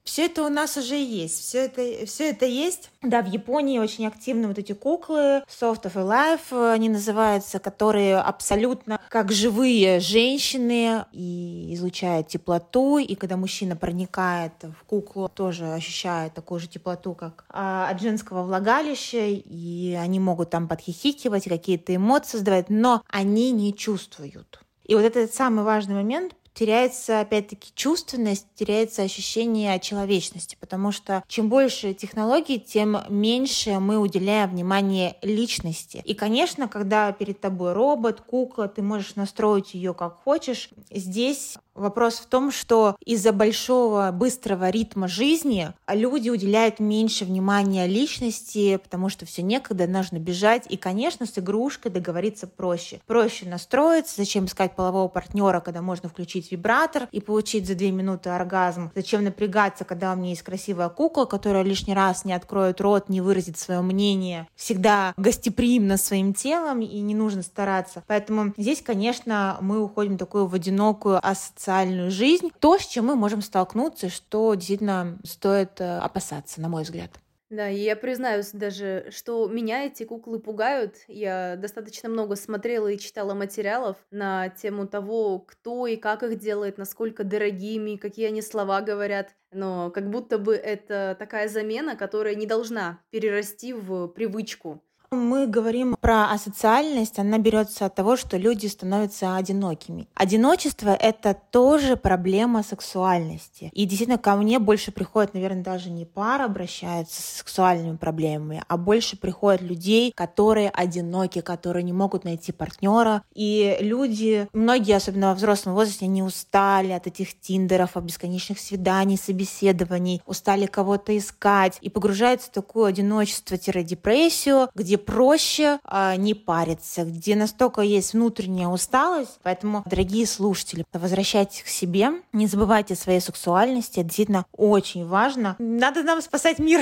Все 0.10 0.26
это 0.26 0.44
у 0.44 0.50
нас 0.50 0.76
уже 0.76 0.96
есть, 0.96 1.40
все 1.40 1.66
это, 1.66 2.08
все 2.08 2.32
это 2.32 2.48
есть. 2.48 2.90
Да, 3.04 3.22
в 3.22 3.28
Японии 3.28 3.78
очень 3.78 4.08
активны 4.08 4.48
вот 4.48 4.58
эти 4.58 4.72
куклы, 4.74 5.44
Soft 5.48 5.84
of 5.84 5.94
Life 5.94 6.72
они 6.72 6.90
называются, 6.90 7.60
которые 7.60 8.18
абсолютно 8.18 9.00
как 9.08 9.32
живые 9.32 10.00
женщины 10.00 11.06
и 11.12 11.76
излучают 11.76 12.28
теплоту, 12.28 12.98
и 12.98 13.14
когда 13.14 13.38
мужчина 13.38 13.76
проникает 13.76 14.54
в 14.64 14.84
куклу, 14.88 15.30
тоже 15.30 15.72
ощущает 15.74 16.34
такую 16.34 16.60
же 16.60 16.68
теплоту, 16.68 17.14
как 17.14 17.46
а, 17.48 17.88
от 17.88 18.02
женского 18.02 18.42
влагалища, 18.42 19.28
и 19.28 19.94
они 19.94 20.20
могут 20.20 20.50
там 20.50 20.68
подхихикивать, 20.68 21.44
какие-то 21.44 21.96
эмоции 21.96 22.32
создавать, 22.32 22.72
но 22.72 23.04
они 23.12 23.52
не 23.52 23.76
чувствуют. 23.76 24.60
И 24.90 24.96
вот 24.96 25.04
этот 25.04 25.32
самый 25.32 25.64
важный 25.64 25.94
момент, 25.94 26.34
теряется, 26.54 27.22
опять-таки, 27.22 27.72
чувственность, 27.76 28.48
теряется 28.56 29.04
ощущение 29.04 29.80
человечности, 29.80 30.58
потому 30.60 30.92
что 30.92 31.24
чем 31.28 31.50
больше 31.50 31.94
технологий, 31.94 32.60
тем 32.60 32.98
меньше 33.10 33.80
мы 33.80 33.98
уделяем 33.98 34.52
внимание 34.52 35.16
личности. 35.22 36.02
И, 36.06 36.14
конечно, 36.14 36.68
когда 36.68 37.12
перед 37.12 37.40
тобой 37.40 37.74
робот, 37.74 38.22
кукла, 38.22 38.68
ты 38.68 38.82
можешь 38.82 39.16
настроить 39.16 39.74
ее 39.74 39.94
как 39.94 40.22
хочешь, 40.24 40.70
здесь 40.92 41.58
Вопрос 41.76 42.16
в 42.16 42.26
том, 42.26 42.52
что 42.52 42.98
из-за 43.06 43.32
большого, 43.32 44.12
быстрого 44.12 44.70
ритма 44.70 45.08
жизни 45.08 45.74
люди 45.88 46.30
уделяют 46.30 46.80
меньше 46.80 47.24
внимания 47.26 47.88
личности, 47.88 48.78
потому 48.78 49.08
что 49.10 49.26
все 49.26 49.44
некогда, 49.44 49.88
нужно 49.88 50.18
бежать. 50.18 50.66
И, 50.70 50.76
конечно, 50.76 51.26
с 51.26 51.38
игрушкой 51.38 51.92
договориться 51.92 52.48
проще. 52.48 53.00
Проще 53.08 53.48
настроиться, 53.48 54.16
зачем 54.18 54.46
искать 54.46 54.76
полового 54.76 55.08
партнера, 55.08 55.62
когда 55.62 55.82
можно 55.82 56.10
включить 56.10 56.52
вибратор 56.52 57.08
и 57.12 57.22
получить 57.22 57.66
за 57.66 57.76
две 57.76 57.92
минуты 57.92 58.30
оргазм. 58.30 58.92
Зачем 58.94 59.24
напрягаться, 59.24 59.86
когда 59.86 60.12
у 60.12 60.16
меня 60.16 60.32
есть 60.32 60.42
красивая 60.42 60.90
кукла, 60.90 61.26
которая 61.26 61.64
лишний 61.64 61.94
раз 61.94 62.26
не 62.26 62.34
откроет 62.34 62.82
рот, 62.82 63.08
не 63.08 63.22
выразит 63.22 63.58
свое 63.58 63.82
мнение, 63.82 64.48
всегда 64.56 65.14
гостеприимна 65.16 65.98
своим 65.98 66.34
телом 66.34 66.82
и 66.82 67.00
не 67.00 67.16
нужно 67.16 67.42
стараться. 67.42 68.04
Поэтому 68.08 68.54
здесь, 68.58 68.82
конечно, 68.82 69.58
мы 69.62 69.82
уходим 69.82 70.16
в 70.16 70.18
такую 70.18 70.48
в 70.48 70.54
одинокую 70.54 71.26
ассоциацию 71.26 71.59
социальную 71.60 72.10
жизнь, 72.10 72.52
то, 72.60 72.78
с 72.78 72.86
чем 72.86 73.08
мы 73.08 73.16
можем 73.18 73.42
столкнуться, 73.42 74.08
что 74.08 74.56
действительно 74.56 75.20
стоит 75.26 75.82
э, 75.82 75.98
опасаться, 75.98 76.62
на 76.62 76.70
мой 76.70 76.84
взгляд. 76.84 77.12
Да, 77.50 77.68
и 77.68 77.80
я 77.80 77.98
признаюсь 77.98 78.52
даже, 78.52 79.08
что 79.10 79.48
меня 79.48 79.86
эти 79.86 80.04
куклы 80.04 80.40
пугают. 80.40 80.98
Я 81.08 81.58
достаточно 81.58 82.08
много 82.08 82.38
смотрела 82.38 82.88
и 82.88 82.98
читала 82.98 83.34
материалов 83.34 83.98
на 84.10 84.50
тему 84.50 84.88
того, 84.88 85.40
кто 85.40 85.86
и 85.86 85.98
как 85.98 86.24
их 86.24 86.40
делает, 86.40 86.78
насколько 86.78 87.26
дорогими, 87.26 87.98
какие 87.98 88.28
они 88.28 88.42
слова 88.42 88.80
говорят. 88.82 89.36
Но 89.52 89.92
как 89.92 90.10
будто 90.10 90.38
бы 90.38 90.56
это 90.56 91.18
такая 91.20 91.50
замена, 91.50 91.98
которая 91.98 92.36
не 92.36 92.46
должна 92.46 93.02
перерасти 93.10 93.74
в 93.74 94.08
привычку. 94.08 94.82
Мы 95.12 95.48
говорим 95.48 95.96
про 96.00 96.32
асоциальность, 96.32 97.18
она 97.18 97.40
берется 97.40 97.88
от 97.88 97.96
того, 97.96 98.16
что 98.16 98.38
люди 98.38 98.68
становятся 98.68 99.36
одинокими. 99.36 100.08
Одиночество— 100.14 100.90
это 101.00 101.36
тоже 101.50 101.98
проблема 101.98 102.62
сексуальности. 102.62 103.72
И 103.74 103.86
действительно, 103.86 104.20
ко 104.20 104.36
мне 104.36 104.60
больше 104.60 104.92
приходят, 104.92 105.34
наверное, 105.34 105.64
даже 105.64 105.90
не 105.90 106.06
пара 106.06 106.46
обращаются 106.46 107.24
с 107.24 107.26
сексуальными 107.40 107.98
проблемами, 107.98 108.64
а 108.68 108.78
больше 108.78 109.18
приходят 109.18 109.64
людей, 109.64 110.12
которые 110.16 110.70
одиноки, 110.70 111.42
которые 111.42 111.82
не 111.82 111.94
могут 111.94 112.24
найти 112.24 112.52
партнера. 112.52 113.24
И 113.34 113.78
люди, 113.80 114.48
многие, 114.54 114.96
особенно 114.96 115.30
во 115.30 115.34
взрослом 115.34 115.74
возрасте, 115.74 116.06
они 116.06 116.22
устали 116.22 116.92
от 116.92 117.08
этих 117.08 117.40
тиндеров, 117.40 117.98
от 117.98 118.04
бесконечных 118.04 118.60
свиданий, 118.60 119.18
собеседований, 119.18 120.22
устали 120.28 120.68
кого-то 120.68 121.18
искать 121.18 121.80
и 121.82 121.90
погружаются 121.90 122.50
в 122.50 122.54
такое 122.54 122.90
одиночество-депрессию, 122.90 124.70
где 124.76 124.99
проще 125.00 125.80
э, 125.84 126.16
не 126.18 126.34
париться, 126.34 127.04
где 127.04 127.36
настолько 127.36 127.82
есть 127.82 128.14
внутренняя 128.14 128.68
усталость. 128.68 129.40
Поэтому, 129.44 129.84
дорогие 129.86 130.26
слушатели, 130.28 130.86
возвращайтесь 130.94 131.64
к 131.64 131.68
себе, 131.68 132.10
не 132.34 132.48
забывайте 132.48 132.94
о 132.94 132.98
своей 132.98 133.22
сексуальности, 133.22 134.00
это 134.00 134.10
действительно 134.10 134.46
очень 134.52 135.06
важно. 135.06 135.56
Надо 135.60 136.04
нам 136.04 136.22
спасать 136.22 136.60
мир. 136.60 136.82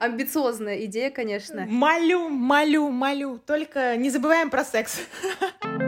Амбициозная 0.00 0.84
идея, 0.84 1.10
конечно. 1.10 1.66
Молю, 1.66 2.28
молю, 2.28 2.90
молю. 2.90 3.38
Только 3.38 3.96
не 3.96 4.10
забываем 4.10 4.50
про 4.50 4.64
секс. 4.64 5.00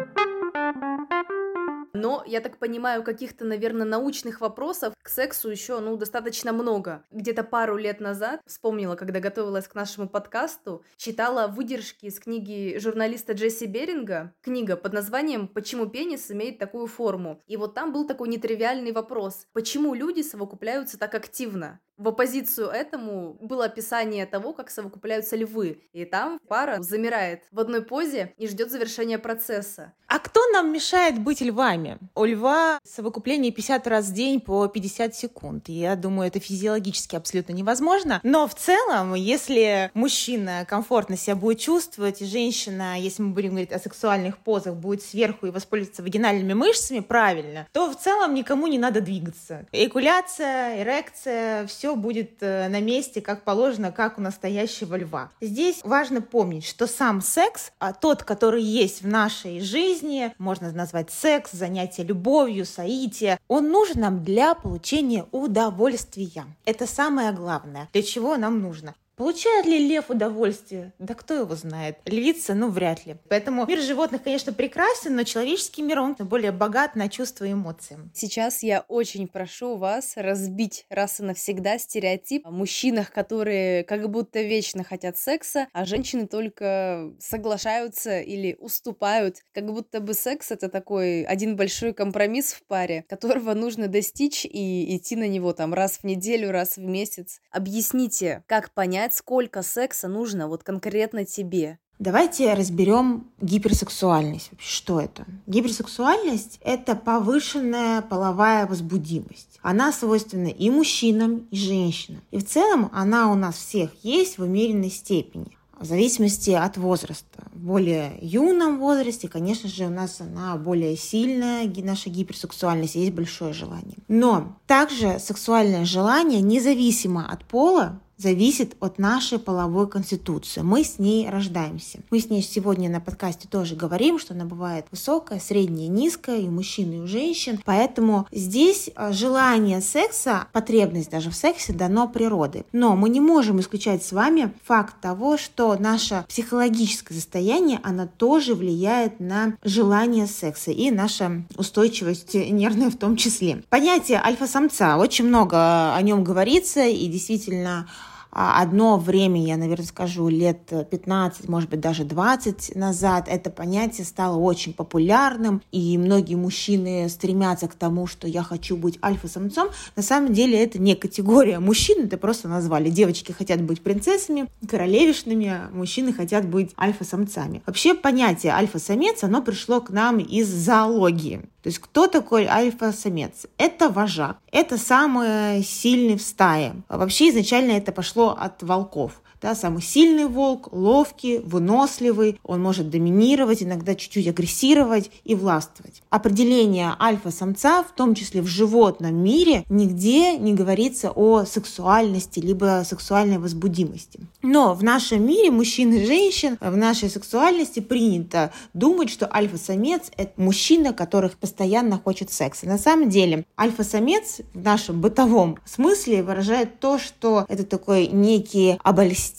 Но, 2.01 2.25
я 2.27 2.41
так 2.41 2.57
понимаю, 2.57 3.03
каких-то, 3.03 3.45
наверное, 3.45 3.85
научных 3.85 4.41
вопросов 4.41 4.95
к 5.03 5.09
сексу 5.11 5.51
еще, 5.51 5.81
ну, 5.81 5.99
достаточно 5.99 6.51
много. 6.51 7.05
Где-то 7.11 7.45
пару 7.45 7.77
лет 7.77 8.01
назад, 8.01 8.41
вспомнила, 8.47 8.97
когда 8.97 9.21
готовилась 9.21 9.69
к 9.69 9.75
нашему 9.75 10.09
подкасту, 10.09 10.83
читала 10.97 11.47
выдержки 11.47 12.07
из 12.07 12.19
книги 12.19 12.79
журналиста 12.79 13.35
Джесси 13.35 13.67
Беринга, 13.67 14.33
книга 14.41 14.77
под 14.77 14.95
названием 14.95 15.47
«Почему 15.47 15.87
пенис 15.87 16.31
имеет 16.31 16.59
такую 16.59 16.87
форму?». 16.87 17.43
И 17.47 17.59
вот 17.59 17.75
там 17.75 17.93
был 17.93 18.07
такой 18.07 18.29
нетривиальный 18.29 18.93
вопрос. 18.93 19.47
Почему 19.53 19.93
люди 19.93 20.23
совокупляются 20.23 20.99
так 20.99 21.15
активно? 21.15 21.81
В 22.01 22.09
оппозицию 22.09 22.69
этому 22.69 23.37
было 23.43 23.67
описание 23.67 24.25
того, 24.25 24.55
как 24.55 24.71
совокупляются 24.71 25.37
львы. 25.37 25.83
И 25.93 26.07
там 26.07 26.41
пара 26.49 26.81
замирает 26.81 27.43
в 27.51 27.61
одной 27.61 27.83
позе 27.83 28.33
и 28.39 28.49
ждет 28.49 28.71
завершения 28.71 29.19
процесса. 29.19 29.93
А 30.07 30.19
кто 30.19 30.41
нам 30.49 30.73
мешает 30.73 31.19
быть 31.19 31.43
львами? 31.43 31.90
У 32.15 32.25
льва 32.25 32.79
совокупление 32.85 33.53
50 33.53 33.87
раз 33.87 34.07
в 34.07 34.13
день 34.13 34.41
по 34.41 34.67
50 34.67 35.15
секунд. 35.15 35.69
Я 35.69 35.97
думаю, 35.97 36.29
это 36.29 36.41
физиологически 36.41 37.17
абсолютно 37.17 37.53
невозможно. 37.53 38.21
Но 38.23 38.49
в 38.49 38.55
целом, 38.55 39.15
если 39.15 39.91
мужчина 39.95 40.65
комфортно 40.69 41.17
себя 41.17 41.37
будет 41.37 41.59
чувствовать, 41.59 42.23
и 42.23 42.27
женщина, 42.27 42.99
если 42.99 43.23
мы 43.23 43.35
будем 43.35 43.51
говорить 43.51 43.73
о 43.73 43.79
сексуальных 43.79 44.39
позах, 44.39 44.75
будет 44.75 45.03
сверху 45.03 45.47
и 45.47 45.51
воспользоваться 45.51 46.03
вагинальными 46.03 46.55
мышцами 46.55 47.01
правильно, 47.01 47.67
то 47.73 47.91
в 47.91 47.97
целом 47.97 48.35
никому 48.35 48.67
не 48.69 48.79
надо 48.79 49.01
двигаться. 49.01 49.67
Экуляция, 49.73 50.83
эрекция, 50.83 51.67
все 51.67 51.81
все 51.81 51.97
будет 51.97 52.43
э, 52.43 52.69
на 52.69 52.81
месте, 52.81 53.21
как 53.21 53.43
положено, 53.43 53.91
как 53.91 54.19
у 54.19 54.21
настоящего 54.21 54.97
льва. 54.97 55.31
Здесь 55.41 55.81
важно 55.83 56.21
помнить, 56.21 56.67
что 56.67 56.87
сам 56.87 57.21
секс, 57.21 57.73
а 57.79 57.93
тот, 57.93 58.23
который 58.23 58.63
есть 58.63 59.03
в 59.03 59.09
нашей 59.09 59.61
жизни, 59.61 60.33
можно 60.39 60.71
назвать 60.73 61.11
секс, 61.11 61.53
занятие 61.53 61.80
любовью, 62.03 62.67
соитие, 62.67 63.39
он 63.49 63.71
нужен 63.71 64.01
нам 64.01 64.25
для 64.25 64.55
получения 64.55 65.27
удовольствия. 65.33 66.45
Это 66.65 66.87
самое 66.87 67.33
главное, 67.33 67.89
для 67.93 68.03
чего 68.03 68.37
нам 68.37 68.61
нужно. 68.61 68.95
Получает 69.21 69.67
ли 69.67 69.87
лев 69.87 70.09
удовольствие? 70.09 70.95
Да 70.99 71.13
кто 71.13 71.35
его 71.35 71.55
знает. 71.55 71.99
Львица, 72.07 72.55
ну, 72.55 72.71
вряд 72.71 73.05
ли. 73.05 73.17
Поэтому 73.29 73.67
мир 73.67 73.79
животных, 73.81 74.23
конечно, 74.23 74.55
прекрасен, 74.55 75.15
но 75.15 75.25
человеческий 75.25 75.83
мир, 75.83 75.99
он 75.99 76.15
более 76.19 76.53
богат 76.53 76.97
на 76.97 77.11
чувства 77.11 77.45
и 77.45 77.53
эмоции. 77.53 77.99
Сейчас 78.15 78.63
я 78.63 78.81
очень 78.89 79.29
прошу 79.29 79.77
вас 79.77 80.15
разбить 80.17 80.87
раз 80.89 81.21
и 81.21 81.23
навсегда 81.23 81.79
стереотип 81.79 82.47
о 82.47 82.51
мужчинах, 82.51 83.13
которые 83.13 83.85
как 83.85 84.09
будто 84.09 84.41
вечно 84.41 84.85
хотят 84.85 85.19
секса, 85.19 85.69
а 85.75 85.85
женщины 85.85 86.27
только 86.27 87.13
соглашаются 87.19 88.21
или 88.21 88.57
уступают. 88.59 89.43
Как 89.53 89.71
будто 89.71 90.01
бы 90.01 90.15
секс— 90.15 90.51
это 90.51 90.71
такой 90.71 91.25
один 91.25 91.57
большой 91.57 91.93
компромисс 91.93 92.55
в 92.55 92.63
паре, 92.63 93.05
которого 93.07 93.53
нужно 93.53 93.87
достичь 93.87 94.47
и 94.47 94.97
идти 94.97 95.15
на 95.15 95.29
него 95.29 95.53
там 95.53 95.75
раз 95.75 95.99
в 95.99 96.05
неделю, 96.05 96.53
раз 96.53 96.79
в 96.79 96.85
месяц. 96.85 97.43
Объясните, 97.51 98.45
как 98.47 98.73
понять, 98.73 99.10
знать, 99.11 99.15
сколько 99.15 99.63
секса 99.63 100.09
нужно 100.09 100.49
вот 100.49 100.63
конкретно 100.63 101.25
тебе. 101.25 101.79
Давайте 101.99 102.55
разберем 102.55 103.27
гиперсексуальность. 103.43 104.51
Что 104.59 105.01
это? 105.01 105.27
Гиперсексуальность– 105.47 106.59
это 106.65 106.97
повышенная 106.97 108.01
половая 108.01 108.67
возбудимость. 108.67 109.59
Она 109.63 109.93
свойственна 109.93 110.49
и 110.49 110.71
мужчинам, 110.71 111.47
и 111.51 111.57
женщинам. 111.57 112.23
И 112.31 112.39
в 112.39 112.47
целом 112.47 112.91
она 112.95 113.31
у 113.31 113.35
нас 113.35 113.57
всех 113.57 113.91
есть 114.03 114.39
в 114.39 114.43
умеренной 114.43 114.91
степени 114.91 115.59
в 115.81 115.87
зависимости 115.87 116.51
от 116.51 116.77
возраста. 116.77 117.45
В 117.55 117.59
более 117.59 118.13
юном 118.21 118.79
возрасте, 118.79 119.29
конечно 119.29 119.69
же, 119.69 119.87
у 119.87 119.91
нас 119.91 120.21
она 120.21 120.57
более 120.57 120.95
сильная, 120.97 121.71
наша 121.83 122.11
гиперсексуальность, 122.11 122.97
есть 122.97 123.13
большое 123.13 123.55
желание. 123.55 123.97
Но 124.07 124.57
также 124.67 125.19
сексуальное 125.19 125.87
желание, 125.87 126.43
независимо 126.43 127.27
от 127.31 127.47
пола, 127.47 127.99
зависит 128.21 128.77
от 128.81 128.99
нашей 128.99 129.39
половой 129.39 129.89
конституции. 129.89 130.61
Мы 130.61 130.85
с 130.85 130.99
ней 130.99 131.29
рождаемся. 131.29 132.01
Мы 132.11 132.21
с 132.21 132.29
ней 132.29 132.43
сегодня 132.43 132.91
на 132.91 133.01
подкасте 133.01 133.49
тоже 133.49 133.77
говорим, 133.77 134.19
что 134.19 134.35
она 134.35 134.45
бывает 134.45 134.87
высокая, 134.91 135.41
средняя, 135.41 135.89
низкая 135.89 136.41
и 136.41 136.49
у 136.49 136.51
мужчин, 136.51 136.93
и 136.93 136.99
у 136.99 137.07
женщин. 137.07 137.61
Поэтому 137.65 138.27
здесь 138.31 138.91
а, 138.95 139.13
желание 139.13 139.81
секса, 139.81 140.47
потребность 140.53 141.11
даже 141.11 141.31
в 141.31 141.35
сексе 141.35 141.73
дано 141.73 142.09
природой. 142.09 142.65
Но 142.73 142.97
мы 142.97 143.09
не 143.09 143.21
можем 143.21 143.61
исключать 143.61 144.05
с 144.05 144.13
вами 144.13 144.53
факт 144.65 145.01
того, 145.01 145.39
что 145.39 145.77
наше 145.79 146.25
психологическое 146.29 147.15
состояние, 147.15 147.81
она 147.83 148.07
тоже 148.07 148.55
влияет 148.55 149.21
на 149.21 149.57
желание 149.65 150.27
секса 150.27 150.71
и 150.71 150.91
наша 150.91 151.45
устойчивость 151.57 152.35
нервная 152.35 152.91
в 152.91 152.97
том 152.97 153.17
числе. 153.17 153.63
Понятие 153.71 154.21
альфа-самца, 154.23 154.99
очень 154.99 155.27
много 155.27 155.95
о 155.95 156.03
нем 156.03 156.25
говорится, 156.25 156.85
и 156.87 157.07
действительно 157.07 157.89
одно 158.31 158.97
время, 158.97 159.45
я, 159.45 159.57
наверное, 159.57 159.87
скажу, 159.87 160.29
лет 160.29 160.73
15, 160.91 161.49
может 161.49 161.71
быть, 161.71 161.81
даже 161.81 162.05
20 162.05 162.77
назад, 162.77 163.27
это 163.29 163.51
понятие 163.51 164.05
стало 164.05 164.37
очень 164.37 164.73
популярным, 164.73 165.63
и 165.73 165.99
многие 165.99 166.37
мужчины 166.37 167.09
стремятся 167.09 167.69
к 167.69 167.75
тому, 167.75 168.07
что 168.07 168.29
я 168.29 168.43
хочу 168.43 168.77
быть 168.77 168.99
альфа-самцом. 169.03 169.69
На 169.97 170.03
самом 170.03 170.33
деле 170.33 170.63
это 170.63 170.81
не 170.81 170.95
категория 170.95 171.59
мужчин, 171.59 172.05
это 172.05 172.17
просто 172.17 172.49
назвали. 172.49 172.91
Девочки 172.91 173.33
хотят 173.33 173.63
быть 173.63 173.83
принцессами, 173.83 174.47
королевишными, 174.69 175.47
а 175.47 175.71
мужчины 175.73 176.13
хотят 176.13 176.47
быть 176.47 176.71
альфа-самцами. 176.79 177.63
Вообще 177.67 177.95
понятие 177.95 178.53
альфа-самец, 178.53 179.25
оно 179.25 179.43
пришло 179.43 179.81
к 179.81 179.91
нам 179.91 180.19
из 180.19 180.49
зоологии. 180.49 181.43
То 181.63 181.69
есть 181.69 181.79
кто 181.79 182.07
такой 182.07 182.47
альфа-самец? 182.47 183.47
Это 183.59 183.91
вожак, 183.91 184.39
это 184.51 184.79
самый 184.79 185.63
сильный 185.63 186.17
в 186.17 186.23
стае. 186.23 186.75
Вообще 186.89 187.29
изначально 187.31 187.73
это 187.73 187.93
пошло 187.93 188.31
от 188.39 188.63
волков. 188.63 189.21
Да, 189.41 189.55
самый 189.55 189.81
сильный 189.81 190.27
волк, 190.27 190.69
ловкий, 190.71 191.39
выносливый, 191.39 192.39
он 192.45 192.61
может 192.61 192.91
доминировать, 192.91 193.63
иногда 193.63 193.95
чуть-чуть 193.95 194.29
агрессировать 194.29 195.11
и 195.25 195.35
властвовать. 195.35 196.03
Определение 196.11 196.95
альфа-самца, 197.01 197.83
в 197.83 197.93
том 197.93 198.15
числе 198.15 198.43
в 198.43 198.47
животном 198.47 199.15
мире, 199.15 199.65
нигде 199.71 200.37
не 200.37 200.53
говорится 200.53 201.11
о 201.11 201.47
сексуальности 201.47 202.39
либо 202.39 202.83
сексуальной 202.87 203.39
возбудимости. 203.39 204.21
Но 204.43 204.75
в 204.75 204.85
нашем 204.85 205.27
мире 205.27 205.51
мужчин 205.51 205.95
и 205.95 206.05
женщин 206.05 206.59
в 206.61 206.77
нашей 206.77 207.09
сексуальности 207.09 207.81
принято 207.81 208.53
думать, 208.75 209.09
что 209.09 209.27
альфа-самец– 209.35 210.11
это 210.19 210.33
мужчина, 210.37 210.93
который 210.93 211.31
постоянно 211.31 211.99
хочет 211.99 212.31
секса. 212.31 212.67
На 212.67 212.77
самом 212.77 213.09
деле 213.09 213.47
альфа-самец 213.59 214.43
в 214.53 214.63
нашем 214.63 215.01
бытовом 215.01 215.57
смысле 215.65 216.23
выражает 216.23 216.79
то, 216.79 216.99
что 216.99 217.47
это 217.49 217.65
такой 217.65 218.09
некий 218.09 218.79
обольститель 218.83 219.30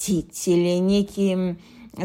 или 0.48 0.78
некий 0.80 1.56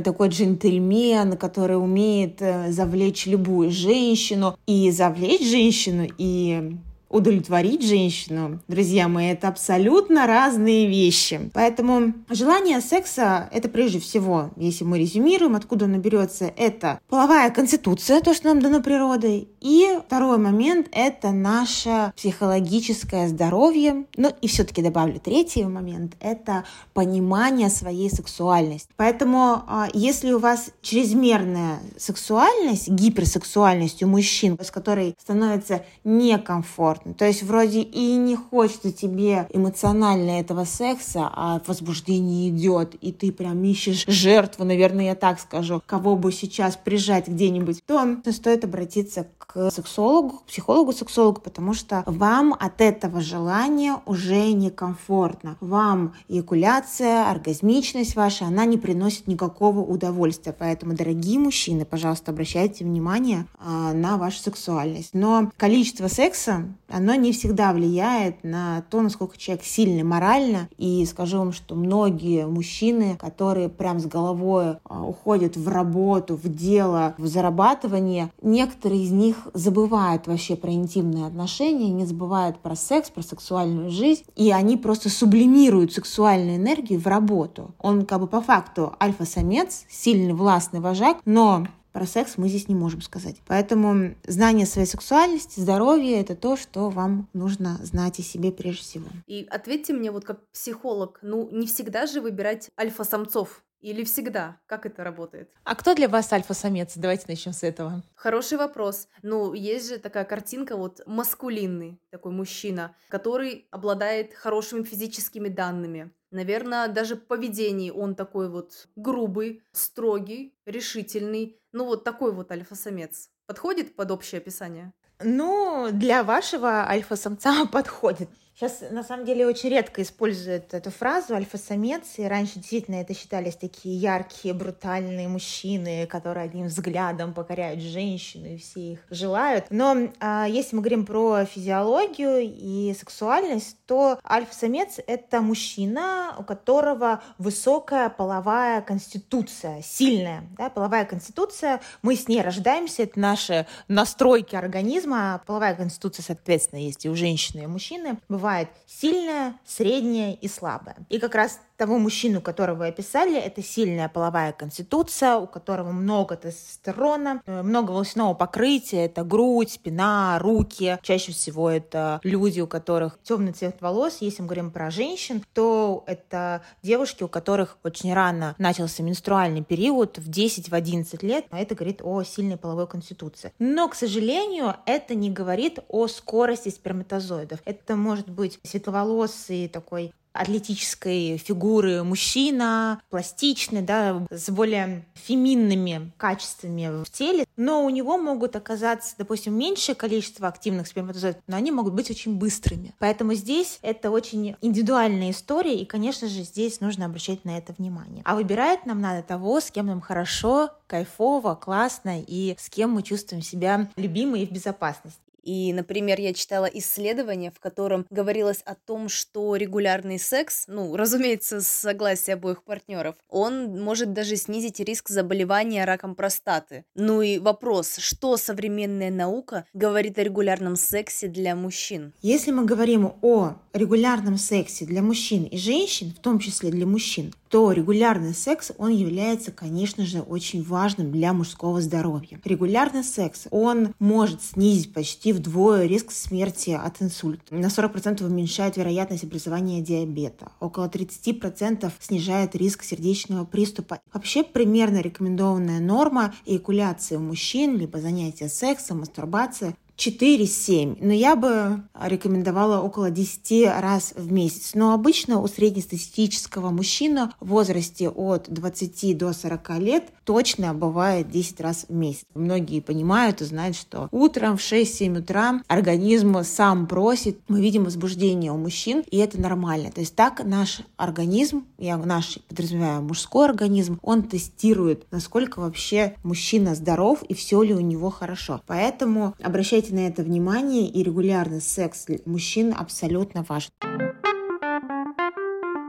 такой 0.05 0.29
джентльмен, 0.29 1.37
который 1.37 1.79
умеет 1.79 2.41
э, 2.41 2.73
завлечь 2.73 3.27
любую 3.27 3.71
женщину 3.71 4.59
и 4.67 4.91
завлечь 4.91 5.47
женщину 5.49 6.09
и 6.19 6.77
удовлетворить 7.09 7.87
женщину, 7.87 8.61
друзья 8.69 9.09
мои, 9.09 9.29
это 9.29 9.49
абсолютно 9.49 10.27
разные 10.27 10.87
вещи. 10.87 11.51
Поэтому 11.55 12.15
желание 12.29 12.81
секса— 12.81 13.49
это 13.53 13.69
прежде 13.69 14.01
всего, 14.01 14.51
если 14.57 14.85
мы 14.85 14.99
резюмируем, 14.99 15.55
откуда 15.55 15.85
он 15.85 16.01
берется, 16.01 16.53
это 16.57 17.01
половая 17.09 17.51
конституция, 17.51 18.21
то, 18.21 18.35
что 18.35 18.49
нам 18.49 18.61
дано 18.61 18.83
природой. 18.83 19.49
И 19.67 19.99
второй 20.07 20.39
момент— 20.39 20.87
это 20.93 21.33
наше 21.33 22.13
психологическое 22.15 23.27
здоровье. 23.27 24.05
Ну 24.17 24.33
и 24.41 24.47
все-таки 24.47 24.81
добавлю 24.81 25.19
третий 25.19 25.65
момент— 25.65 26.13
это 26.21 26.63
понимание 26.95 27.69
своей 27.69 28.09
сексуальности. 28.09 28.89
Поэтому 28.95 29.65
а, 29.67 29.89
если 29.93 30.31
у 30.31 30.39
вас 30.39 30.71
чрезмерная 30.83 31.81
сексуальность, 31.99 32.89
гиперсексуальность 32.89 34.05
у 34.05 34.07
мужчин, 34.07 34.57
с 34.63 34.71
которой 34.71 35.17
становится 35.21 35.85
некомфортно, 36.05 37.15
то 37.15 37.25
есть 37.25 37.43
вроде 37.43 37.81
и 37.81 38.15
не 38.15 38.37
хочется 38.37 38.93
тебе 38.93 39.49
эмоционально 39.53 40.39
этого 40.39 40.63
секса, 40.63 41.29
а 41.35 41.61
возбуждение 41.67 42.51
идет, 42.51 42.95
и 42.95 43.11
ты 43.11 43.33
прям 43.33 43.65
ищешь 43.65 44.05
жертву, 44.07 44.65
наверное, 44.65 45.07
я 45.07 45.17
так 45.17 45.41
скажу, 45.41 45.83
кого 45.87 46.15
бы 46.15 46.31
сейчас 46.31 46.77
прижать 46.77 47.27
где-нибудь, 47.27 47.83
то 47.85 48.17
стоит 48.31 48.63
обратиться 48.63 49.27
к 49.39 49.56
сексологу, 49.71 50.39
к 50.39 50.43
психологу-сексологу, 50.45 51.41
потому 51.41 51.75
что 51.75 52.03
вам 52.07 52.55
от 52.59 52.81
этого 52.81 53.21
желания 53.21 53.97
уже 54.07 54.53
некомфортно. 54.53 55.57
Вам 55.61 56.15
эякуляция, 56.29 57.31
оргазмичность 57.31 58.17
ваша, 58.17 58.47
она 58.47 58.65
не 58.65 58.77
приносит 58.77 59.27
никакого 59.27 59.81
удовольствия. 59.81 60.55
Поэтому, 60.57 60.95
дорогие 60.95 61.39
мужчины, 61.39 61.85
пожалуйста, 61.85 62.33
обращайте 62.33 62.85
внимание 62.85 63.47
э, 63.59 63.93
на 63.93 64.17
вашу 64.17 64.39
сексуальность. 64.41 65.11
Но 65.13 65.51
количество 65.57 66.09
секса, 66.09 66.67
оно 66.89 67.15
не 67.15 67.33
всегда 67.33 67.73
влияет 67.73 68.45
на 68.45 68.83
то, 68.91 69.01
насколько 69.01 69.37
человек 69.39 69.65
сильный 69.65 70.03
морально. 70.03 70.69
И 70.77 71.05
скажу 71.07 71.39
вам, 71.39 71.53
что 71.53 71.75
многие 71.75 72.47
мужчины, 72.47 73.17
которые 73.17 73.69
прям 73.69 73.99
с 74.01 74.07
головой 74.07 74.67
э, 74.67 74.77
уходят 74.89 75.57
в 75.57 75.69
работу, 75.69 76.37
в 76.37 76.49
дело, 76.49 77.15
в 77.19 77.27
зарабатывание, 77.27 78.31
некоторые 78.43 79.05
из 79.05 79.11
них 79.11 79.46
забывают 79.55 80.27
вообще 80.27 80.57
про 80.57 80.73
интимные 80.73 81.27
отношения, 81.27 81.91
не 81.91 82.05
забывают 82.05 82.59
про 82.59 82.77
секс, 82.77 83.11
про 83.11 83.23
сексуальную 83.23 83.91
жизнь, 83.91 84.25
и 84.35 84.51
они 84.51 84.77
просто 84.77 85.11
сублимируют 85.11 85.93
сексуальную 85.93 86.57
энергию 86.57 87.01
в 87.01 87.07
работу. 87.07 87.75
Он 87.79 88.07
как 88.07 88.21
бы 88.21 88.27
по 88.27 88.41
факту 88.41 88.95
альфа-самец, 89.01 89.85
сильный 89.89 90.35
властный 90.35 90.81
вожак, 90.81 91.19
но 91.25 91.67
про 91.97 92.05
секс 92.05 92.35
мы 92.37 92.51
здесь 92.51 92.69
не 92.69 92.75
можем 92.75 93.01
сказать. 93.01 93.37
Поэтому 93.47 94.15
знание 94.27 94.67
своей 94.67 94.87
сексуальности, 94.87 95.61
здоровья— 95.61 96.21
это 96.21 96.37
то, 96.37 96.59
что 96.59 96.91
вам 96.91 97.27
нужно 97.33 97.81
знать 97.83 98.19
о 98.19 98.23
себе 98.23 98.53
прежде 98.53 98.83
всего. 98.83 99.07
И 99.27 99.47
ответьте 99.51 99.95
мне, 99.95 100.11
вот 100.11 100.27
как 100.27 100.41
психолог, 100.53 101.19
ну 101.23 101.49
не 101.51 101.67
всегда 101.67 102.05
же 102.05 102.21
выбирать 102.21 102.69
альфа-самцов 102.79 103.63
или 103.87 104.03
всегда? 104.03 104.59
Как 104.67 104.85
это 104.85 105.05
работает? 105.05 105.49
А 105.63 105.77
кто 105.77 105.95
для 105.95 106.09
вас 106.09 106.33
альфа-самец? 106.33 106.95
Давайте 106.97 107.27
начнем 107.29 107.53
с 107.53 107.63
этого. 107.63 108.03
Хороший 108.17 108.59
вопрос. 108.59 109.07
Ну, 109.23 109.55
есть 109.55 109.89
же 109.89 109.99
такая 109.99 110.25
картинка, 110.25 110.77
вот 110.77 111.01
маскулинный 111.07 112.01
такой 112.11 112.33
мужчина, 112.33 112.97
который 113.09 113.69
обладает 113.71 114.35
хорошими 114.35 114.83
физическими 114.83 115.49
данными. 115.49 116.11
Наверное, 116.33 116.89
даже 116.89 117.15
в 117.15 117.27
поведении 117.27 117.91
он 117.91 118.17
такой 118.17 118.49
вот 118.51 118.89
грубый, 118.97 119.63
строгий, 119.71 120.53
решительный. 120.67 121.61
Ну, 121.71 121.85
вот 121.85 122.03
такой 122.03 122.33
вот 122.33 122.51
альфа-самец. 122.51 123.31
Подходит 123.47 123.95
под 123.95 124.11
общее 124.11 124.41
описание? 124.41 124.93
Ну, 125.21 125.91
для 125.93 126.25
вашего 126.25 126.89
альфа-самца 126.89 127.67
подходит. 127.73 128.29
Сейчас, 128.59 128.83
на 128.91 129.03
самом 129.03 129.27
деле, 129.27 129.47
очень 129.47 129.69
редко 129.69 130.01
используют 130.01 130.73
эту 130.73 130.91
фразу 130.91 131.35
альфа-самец, 131.35 132.15
и 132.17 132.25
раньше 132.25 132.55
действительно 132.55 132.95
это 132.95 133.13
считались 133.13 133.55
такие 133.55 133.95
яркие, 133.99 134.55
брутальные 134.55 135.29
мужчины, 135.29 136.07
которые 136.07 136.45
одним 136.45 136.69
взглядом 136.69 137.35
покоряют 137.35 137.83
женщину, 137.83 138.47
и 138.47 138.57
все 138.57 138.93
их 138.93 139.01
желают. 139.11 139.67
Но 139.69 140.09
а, 140.21 140.47
если 140.49 140.75
мы 140.75 140.81
говорим 140.81 141.05
про 141.05 141.45
физиологию 141.45 142.39
и 142.45 142.95
сексуальность, 142.99 143.77
то 143.85 144.19
альфа-самец— 144.27 145.01
это 145.07 145.43
мужчина, 145.43 146.35
у 146.39 146.43
которого 146.43 147.23
высокая 147.37 148.09
половая 148.09 148.81
конституция, 148.81 149.83
сильная 149.83 150.45
да, 150.57 150.71
половая 150.71 151.05
конституция. 151.05 151.83
Мы 152.01 152.17
с 152.17 152.27
ней 152.27 152.41
рождаемся, 152.41 153.03
это 153.03 153.21
наши 153.21 153.67
настройки 153.87 154.57
организма. 154.57 155.43
Половая 155.45 155.75
конституция, 155.75 156.23
соответственно, 156.23 156.81
есть 156.81 157.05
и 157.05 157.11
у 157.11 157.15
женщины, 157.15 157.65
и 157.65 157.67
у 157.67 157.69
мужчины. 157.69 158.17
Бывает 158.31 158.46
бывает 158.47 158.69
сильная, 158.87 159.59
средняя 159.65 160.33
и 160.35 160.47
слабая. 160.47 160.95
И 161.09 161.19
как 161.19 161.35
раз 161.35 161.59
того 161.77 161.99
мужчину, 161.99 162.41
которого 162.41 162.77
вы 162.77 162.89
описали, 162.89 163.39
это 163.39 163.63
сильная 163.63 164.09
половая 164.09 164.53
конституция, 164.53 165.37
у 165.37 165.47
которого 165.47 165.93
много 165.93 166.37
тестостерона, 166.37 167.43
э, 167.47 167.63
много 167.63 167.93
волосяного 167.93 168.35
покрытия, 168.35 169.07
это 169.07 169.25
грудь, 169.25 169.73
спина, 169.73 170.39
руки. 170.41 170.99
Чаще 171.03 171.33
всего 171.33 171.71
это 171.71 172.21
люди, 172.23 172.61
у 172.61 172.67
которых 172.67 173.19
темный 173.23 173.53
цвет 173.53 173.77
волос. 173.81 174.19
Если 174.21 174.43
мы 174.43 174.49
говорим 174.49 174.71
про 174.71 174.91
женщин, 174.91 175.43
то 175.53 176.05
это 176.07 176.63
девушки, 176.83 177.23
у 177.23 177.29
которых 177.29 177.79
очень 177.85 178.13
рано 178.15 178.55
начался 178.59 179.03
менструальный 179.03 179.63
период, 179.63 180.19
в 180.19 180.31
10-11 180.31 181.25
лет. 181.27 181.47
А 181.51 181.59
это 181.59 181.75
говорит 181.75 182.01
о 182.03 182.23
сильной 182.23 182.57
половой 182.57 182.87
конституции. 182.87 183.53
Но, 183.59 183.89
к 183.89 183.95
сожалению, 183.95 184.75
это 184.87 185.15
не 185.15 185.31
говорит 185.31 185.79
о 185.89 186.07
скорости 186.09 186.69
сперматозоидов. 186.69 187.61
Это 187.65 187.97
может 187.97 188.29
быть 188.29 188.59
светловолосый 188.63 189.69
такой 189.69 190.13
атлетической 190.37 191.37
фигуры 191.39 192.03
мужчина, 192.03 193.01
пластичный, 193.11 193.83
да, 193.83 194.27
с 194.31 194.51
более 194.51 195.07
феминными 195.15 196.13
качествами 196.17 197.05
в 197.05 197.11
теле, 197.11 197.47
но 197.57 197.85
у 197.85 197.91
него 197.91 198.19
могут 198.19 198.57
оказаться, 198.57 199.15
допустим, 199.19 199.59
меньшее 199.59 199.95
количество 199.95 200.49
активных 200.49 200.87
сперматозоидов, 200.87 201.43
но 201.47 201.57
они 201.57 201.71
могут 201.71 201.95
быть 201.95 202.11
очень 202.11 202.37
быстрыми. 202.37 202.95
Поэтому 202.99 203.35
здесь 203.35 203.79
это 203.83 204.11
очень 204.11 204.57
индивидуальная 204.61 205.31
история, 205.31 205.77
и, 205.81 205.85
конечно 205.85 206.29
же, 206.29 206.43
здесь 206.43 206.81
нужно 206.81 207.07
обращать 207.07 207.45
на 207.45 207.59
это 207.59 207.75
внимание. 207.77 208.23
А 208.25 208.35
выбирать 208.35 208.87
нам 208.87 209.01
надо 209.01 209.23
того, 209.23 209.61
с 209.61 209.71
кем 209.71 209.87
нам 209.87 210.01
хорошо, 210.01 210.71
кайфово, 210.87 211.55
классно, 211.55 212.21
и 212.21 212.55
с 212.59 212.69
кем 212.69 212.93
мы 212.93 213.03
чувствуем 213.03 213.43
себя 213.43 213.89
любимой 213.97 214.43
и 214.43 214.47
в 214.47 214.53
безопасности. 214.53 215.21
И, 215.47 215.73
например, 215.73 216.21
я 216.21 216.35
читала 216.35 216.67
исследование, 216.67 217.53
в 217.53 217.61
котором 217.61 218.05
говорилось 218.11 218.63
о 218.65 218.75
том, 218.75 219.09
что 219.09 219.55
регулярный 219.55 220.19
секс, 220.19 220.65
ну, 220.67 220.97
разумеется, 220.97 221.61
с 221.61 221.69
согласия 221.69 222.35
обоих 222.35 222.65
партнеров, 222.65 223.15
он 223.29 223.81
может 223.81 224.13
даже 224.13 224.35
снизить 224.35 224.81
риск 224.81 225.09
заболевания 225.09 225.85
раком 225.85 226.17
простаты. 226.17 226.85
Ну 226.97 227.23
и 227.23 227.39
вопрос, 227.39 227.97
что 227.99 228.37
современная 228.37 229.11
наука 229.11 229.67
говорит 229.73 230.19
о 230.19 230.25
регулярном 230.25 230.75
сексе 230.75 231.29
для 231.29 231.55
мужчин? 231.55 232.13
Если 232.23 232.51
мы 232.51 232.65
говорим 232.65 233.13
о 233.23 233.55
регулярном 233.73 234.39
сексе 234.39 234.85
для 234.85 235.01
мужчин 235.01 235.45
и 235.45 235.57
женщин, 235.57 236.13
в 236.13 236.21
том 236.21 236.41
числе 236.41 236.71
для 236.71 236.87
мужчин, 236.87 237.33
то 237.49 237.73
регулярный 237.73 238.35
секс, 238.35 238.73
он 238.79 238.91
является, 238.91 239.53
конечно 239.53 240.05
же, 240.05 240.21
очень 240.21 240.63
важным 240.63 241.13
для 241.13 241.33
мужского 241.33 241.81
здоровья. 241.81 242.41
Регулярный 242.45 243.05
секс, 243.05 243.47
он 243.51 243.95
может 243.99 244.43
снизить 244.43 244.93
почти 244.93 245.33
вдвое 245.33 245.87
риск 245.87 246.11
смерти 246.11 246.71
от 246.71 247.03
инсульта. 247.03 247.55
На 247.55 247.67
40% 247.67 248.25
уменьшает 248.25 248.77
вероятность 248.77 249.25
образования 249.25 249.81
диабета. 249.81 250.53
Около 250.61 250.89
30% 250.89 251.91
снижает 252.01 252.57
риск 252.57 252.83
сердечного 252.83 253.45
приступа. 253.45 254.01
Вообще 254.13 254.43
примерно 254.43 255.01
рекомендованная 255.01 255.81
норма 255.81 256.35
эякуляции 256.45 257.17
у 257.17 257.21
мужчин, 257.21 257.77
либо 257.77 258.01
занятия 258.01 258.49
сексом, 258.49 259.01
мастурбация 259.01 259.77
4-7, 259.97 260.99
но 261.01 261.13
я 261.13 261.37
бы 261.37 261.83
рекомендовала 262.01 262.81
около 262.81 263.11
10 263.11 263.67
раз 263.81 264.13
в 264.17 264.31
месяц. 264.31 264.73
Но 264.75 264.93
обычно 264.93 265.41
у 265.41 265.49
среднестатистического 265.49 266.71
мужчины 266.71 267.31
в 267.41 267.49
возрасте 267.49 268.09
от 268.09 268.49
20 268.49 269.17
до 269.17 269.33
40 269.33 269.79
лет 269.79 270.05
точно 270.25 270.75
бывает 270.75 271.31
10 271.31 271.61
раз 271.61 271.87
в 271.89 271.95
месяц. 271.95 272.25
Многие 272.35 272.81
понимают 272.81 273.41
и 273.41 273.45
знают, 273.45 273.77
что 273.77 274.09
утром 274.11 274.57
в 274.57 274.61
6-7 274.61 275.21
утра 275.21 275.63
организм 275.69 276.43
сам 276.45 276.87
просит, 276.87 277.39
мы 277.49 277.61
видим 277.61 277.85
возбуждение 277.85 278.53
у 278.53 278.57
мужчин, 278.57 279.05
и 279.11 279.17
это 279.19 279.41
нормально. 279.41 279.91
То 279.93 280.01
есть 280.01 280.15
так 280.15 280.45
наш 280.45 280.81
организм, 280.97 281.65
я 281.79 281.97
наш 281.97 282.39
подразумеваю 282.49 283.03
мужской 283.03 283.47
организм, 283.47 283.99
он 284.03 284.25
тестирует, 284.25 285.07
насколько 285.11 285.61
вообще 285.61 286.15
мужчина 286.23 286.75
здоров 286.75 287.23
и 287.23 287.35
все 287.35 287.63
ли 287.63 287.75
у 287.75 287.81
него 287.81 288.11
хорошо. 288.11 288.61
Поэтому 288.67 289.35
обращайте 289.43 289.86
Обращайте 289.87 289.95
на 289.95 290.13
это 290.13 290.23
внимание, 290.25 290.89
и 290.89 291.03
регулярный 291.03 291.61
секс 291.61 292.07
мужчин 292.25 292.75
абсолютно 292.77 293.45
важен. 293.49 293.71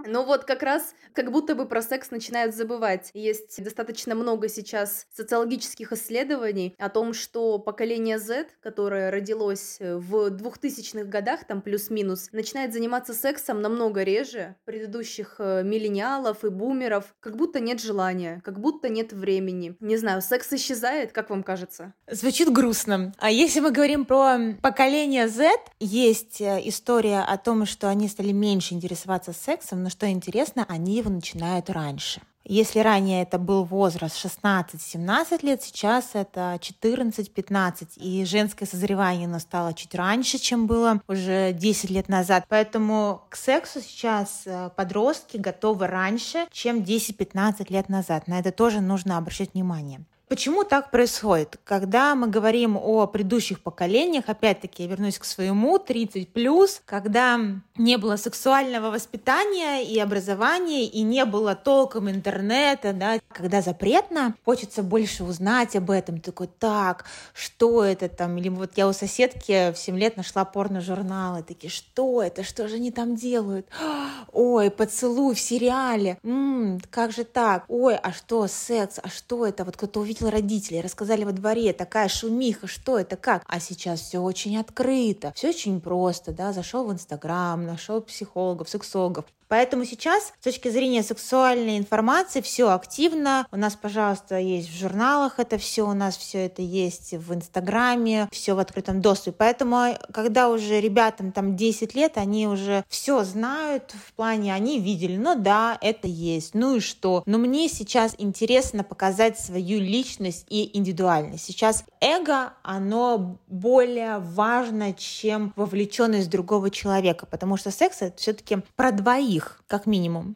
Но 0.07 0.23
вот 0.23 0.45
как 0.45 0.63
раз 0.63 0.93
как 1.13 1.31
будто 1.31 1.55
бы 1.55 1.67
про 1.67 1.81
секс 1.81 2.11
начинают 2.11 2.55
забывать. 2.55 3.09
Есть 3.13 3.61
достаточно 3.63 4.15
много 4.15 4.47
сейчас 4.47 5.07
социологических 5.13 5.91
исследований 5.91 6.75
о 6.77 6.89
том, 6.89 7.13
что 7.13 7.59
поколение 7.59 8.19
Z, 8.19 8.47
которое 8.61 9.11
родилось 9.11 9.77
в 9.79 10.29
2000-х 10.29 11.05
годах, 11.05 11.45
там 11.45 11.61
плюс-минус, 11.61 12.29
начинает 12.31 12.73
заниматься 12.73 13.13
сексом 13.13 13.61
намного 13.61 14.03
реже 14.03 14.55
предыдущих 14.65 15.35
э, 15.39 15.63
миллениалов 15.63 16.45
и 16.45 16.49
бумеров. 16.49 17.15
Как 17.19 17.35
будто 17.35 17.59
нет 17.59 17.81
желания, 17.81 18.41
как 18.43 18.59
будто 18.59 18.89
нет 18.89 19.11
времени. 19.11 19.75
Не 19.79 19.97
знаю, 19.97 20.21
секс 20.21 20.53
исчезает, 20.53 21.11
как 21.11 21.29
вам 21.29 21.43
кажется? 21.43 21.93
Звучит 22.09 22.51
грустно. 22.51 23.13
А 23.17 23.31
если 23.31 23.59
мы 23.59 23.71
говорим 23.71 24.05
про 24.05 24.37
поколение 24.61 25.27
Z, 25.27 25.49
есть 25.79 26.41
э, 26.41 26.61
история 26.63 27.21
о 27.21 27.37
том, 27.37 27.65
что 27.65 27.89
они 27.89 28.07
стали 28.07 28.31
меньше 28.31 28.73
интересоваться 28.73 29.33
сексом, 29.33 29.83
но 29.83 29.89
что 29.97 30.07
интересно, 30.07 30.63
они 30.69 30.97
его 30.97 31.09
начинают 31.09 31.71
раньше. 31.71 32.21
Если 32.45 32.79
ранее 32.79 33.23
это 33.23 33.39
был 33.39 33.63
возраст 33.63 34.23
16-17 34.23 35.43
лет, 35.43 35.63
сейчас 35.63 36.11
это 36.13 36.59
14-15. 36.61 37.87
И 37.95 38.23
женское 38.25 38.67
созревание 38.67 39.27
настало 39.27 39.73
чуть 39.73 39.95
раньше, 39.95 40.37
чем 40.37 40.67
было 40.67 41.01
уже 41.07 41.51
10 41.51 41.89
лет 41.89 42.09
назад. 42.09 42.45
Поэтому 42.47 43.23
к 43.29 43.35
сексу 43.35 43.81
сейчас 43.81 44.43
э, 44.45 44.69
подростки 44.75 45.37
готовы 45.37 45.87
раньше, 45.87 46.45
чем 46.51 46.83
10-15 46.83 47.65
лет 47.69 47.89
назад. 47.89 48.27
На 48.27 48.39
это 48.39 48.51
тоже 48.51 48.81
нужно 48.81 49.17
обращать 49.17 49.55
внимание. 49.55 50.05
Почему 50.27 50.65
так 50.65 50.91
происходит? 50.91 51.57
Когда 51.63 52.13
мы 52.13 52.27
говорим 52.27 52.75
о 52.75 53.07
предыдущих 53.07 53.61
поколениях, 53.61 54.25
опять-таки 54.27 54.83
я 54.83 54.89
вернусь 54.89 55.17
к 55.17 55.23
своему, 55.23 55.79
30 55.79 56.33
плюс, 56.33 56.81
когда 56.83 57.39
не 57.77 57.97
было 57.97 58.17
сексуального 58.17 58.91
воспитания 58.91 59.85
и 59.85 59.97
образования, 59.97 60.85
и 60.85 61.01
не 61.03 61.23
было 61.23 61.55
толком 61.55 62.09
интернета, 62.09 62.91
да, 62.91 63.19
когда 63.29 63.61
запретно, 63.61 64.35
хочется 64.43 64.83
больше 64.83 65.23
узнать 65.23 65.77
об 65.77 65.91
этом. 65.91 66.19
такой, 66.19 66.47
так, 66.47 67.05
что 67.33 67.85
это 67.85 68.09
там? 68.09 68.37
Или 68.37 68.49
вот 68.49 68.71
я 68.75 68.89
у 68.89 68.93
соседки 68.93 69.71
в 69.71 69.77
7 69.77 69.97
лет 69.97 70.17
нашла 70.17 70.43
порно-журналы, 70.43 71.43
такие, 71.43 71.69
что 71.69 72.21
это? 72.21 72.43
Что 72.43 72.67
же 72.67 72.75
они 72.75 72.91
там 72.91 73.15
делают? 73.15 73.67
Ой, 74.33 74.71
поцелуй 74.71 75.35
в 75.35 75.39
сериале. 75.39 76.19
М-м, 76.23 76.81
как 76.91 77.13
же 77.13 77.23
так? 77.23 77.63
Ой, 77.69 77.95
а 77.95 78.11
что 78.11 78.45
секс? 78.47 78.99
А 79.01 79.07
что 79.07 79.45
это? 79.45 79.63
Вот 79.63 79.77
кто-то 79.77 80.01
увидел 80.01 80.16
увидел 80.17 80.29
родителей, 80.29 80.81
рассказали 80.81 81.23
во 81.23 81.31
дворе, 81.31 81.73
такая 81.73 82.07
шумиха, 82.07 82.67
что 82.67 82.99
это, 82.99 83.15
как. 83.15 83.43
А 83.47 83.59
сейчас 83.59 84.01
все 84.01 84.19
очень 84.19 84.57
открыто, 84.57 85.31
все 85.35 85.49
очень 85.49 85.79
просто, 85.81 86.31
да, 86.31 86.53
зашел 86.53 86.85
в 86.85 86.93
Инстаграм, 86.93 87.65
нашел 87.65 88.01
психологов, 88.01 88.69
сексологов, 88.69 89.25
Поэтому 89.47 89.85
сейчас 89.85 90.33
с 90.39 90.43
точки 90.43 90.69
зрения 90.69 91.03
сексуальной 91.03 91.77
информации 91.77 92.41
все 92.41 92.69
активно. 92.69 93.47
У 93.51 93.57
нас, 93.57 93.75
пожалуйста, 93.75 94.37
есть 94.37 94.69
в 94.69 94.77
журналах 94.77 95.39
это 95.39 95.57
все, 95.57 95.87
у 95.87 95.93
нас 95.93 96.17
все 96.17 96.45
это 96.45 96.61
есть 96.61 97.13
в 97.13 97.33
Инстаграме, 97.33 98.27
все 98.31 98.53
в 98.53 98.59
открытом 98.59 99.01
доступе. 99.01 99.35
Поэтому, 99.37 99.97
когда 100.13 100.49
уже 100.49 100.81
ребятам 100.81 101.31
там 101.31 101.55
10 101.55 101.95
лет, 101.95 102.17
они 102.17 102.47
уже 102.47 102.83
все 102.89 103.23
знают 103.23 103.91
в 103.91 104.13
плане, 104.13 104.53
они 104.53 104.79
видели, 104.79 105.17
ну 105.17 105.35
да, 105.35 105.77
это 105.81 106.07
есть, 106.07 106.53
ну 106.53 106.75
и 106.75 106.79
что. 106.79 107.23
Но 107.25 107.37
мне 107.37 107.69
сейчас 107.69 108.15
интересно 108.17 108.83
показать 108.83 109.39
свою 109.39 109.79
личность 109.79 110.45
и 110.49 110.77
индивидуальность. 110.77 111.45
Сейчас 111.45 111.85
эго, 112.01 112.53
оно 112.63 113.39
более 113.47 114.19
важно, 114.19 114.93
чем 114.93 115.53
вовлеченность 115.55 116.29
другого 116.29 116.69
человека, 116.69 117.25
потому 117.25 117.57
что 117.57 117.71
секс 117.71 118.01
это 118.01 118.17
все-таки 118.17 118.57
про 118.75 118.91
двоих 118.91 119.36
их, 119.37 119.61
как 119.67 119.85
минимум. 119.85 120.35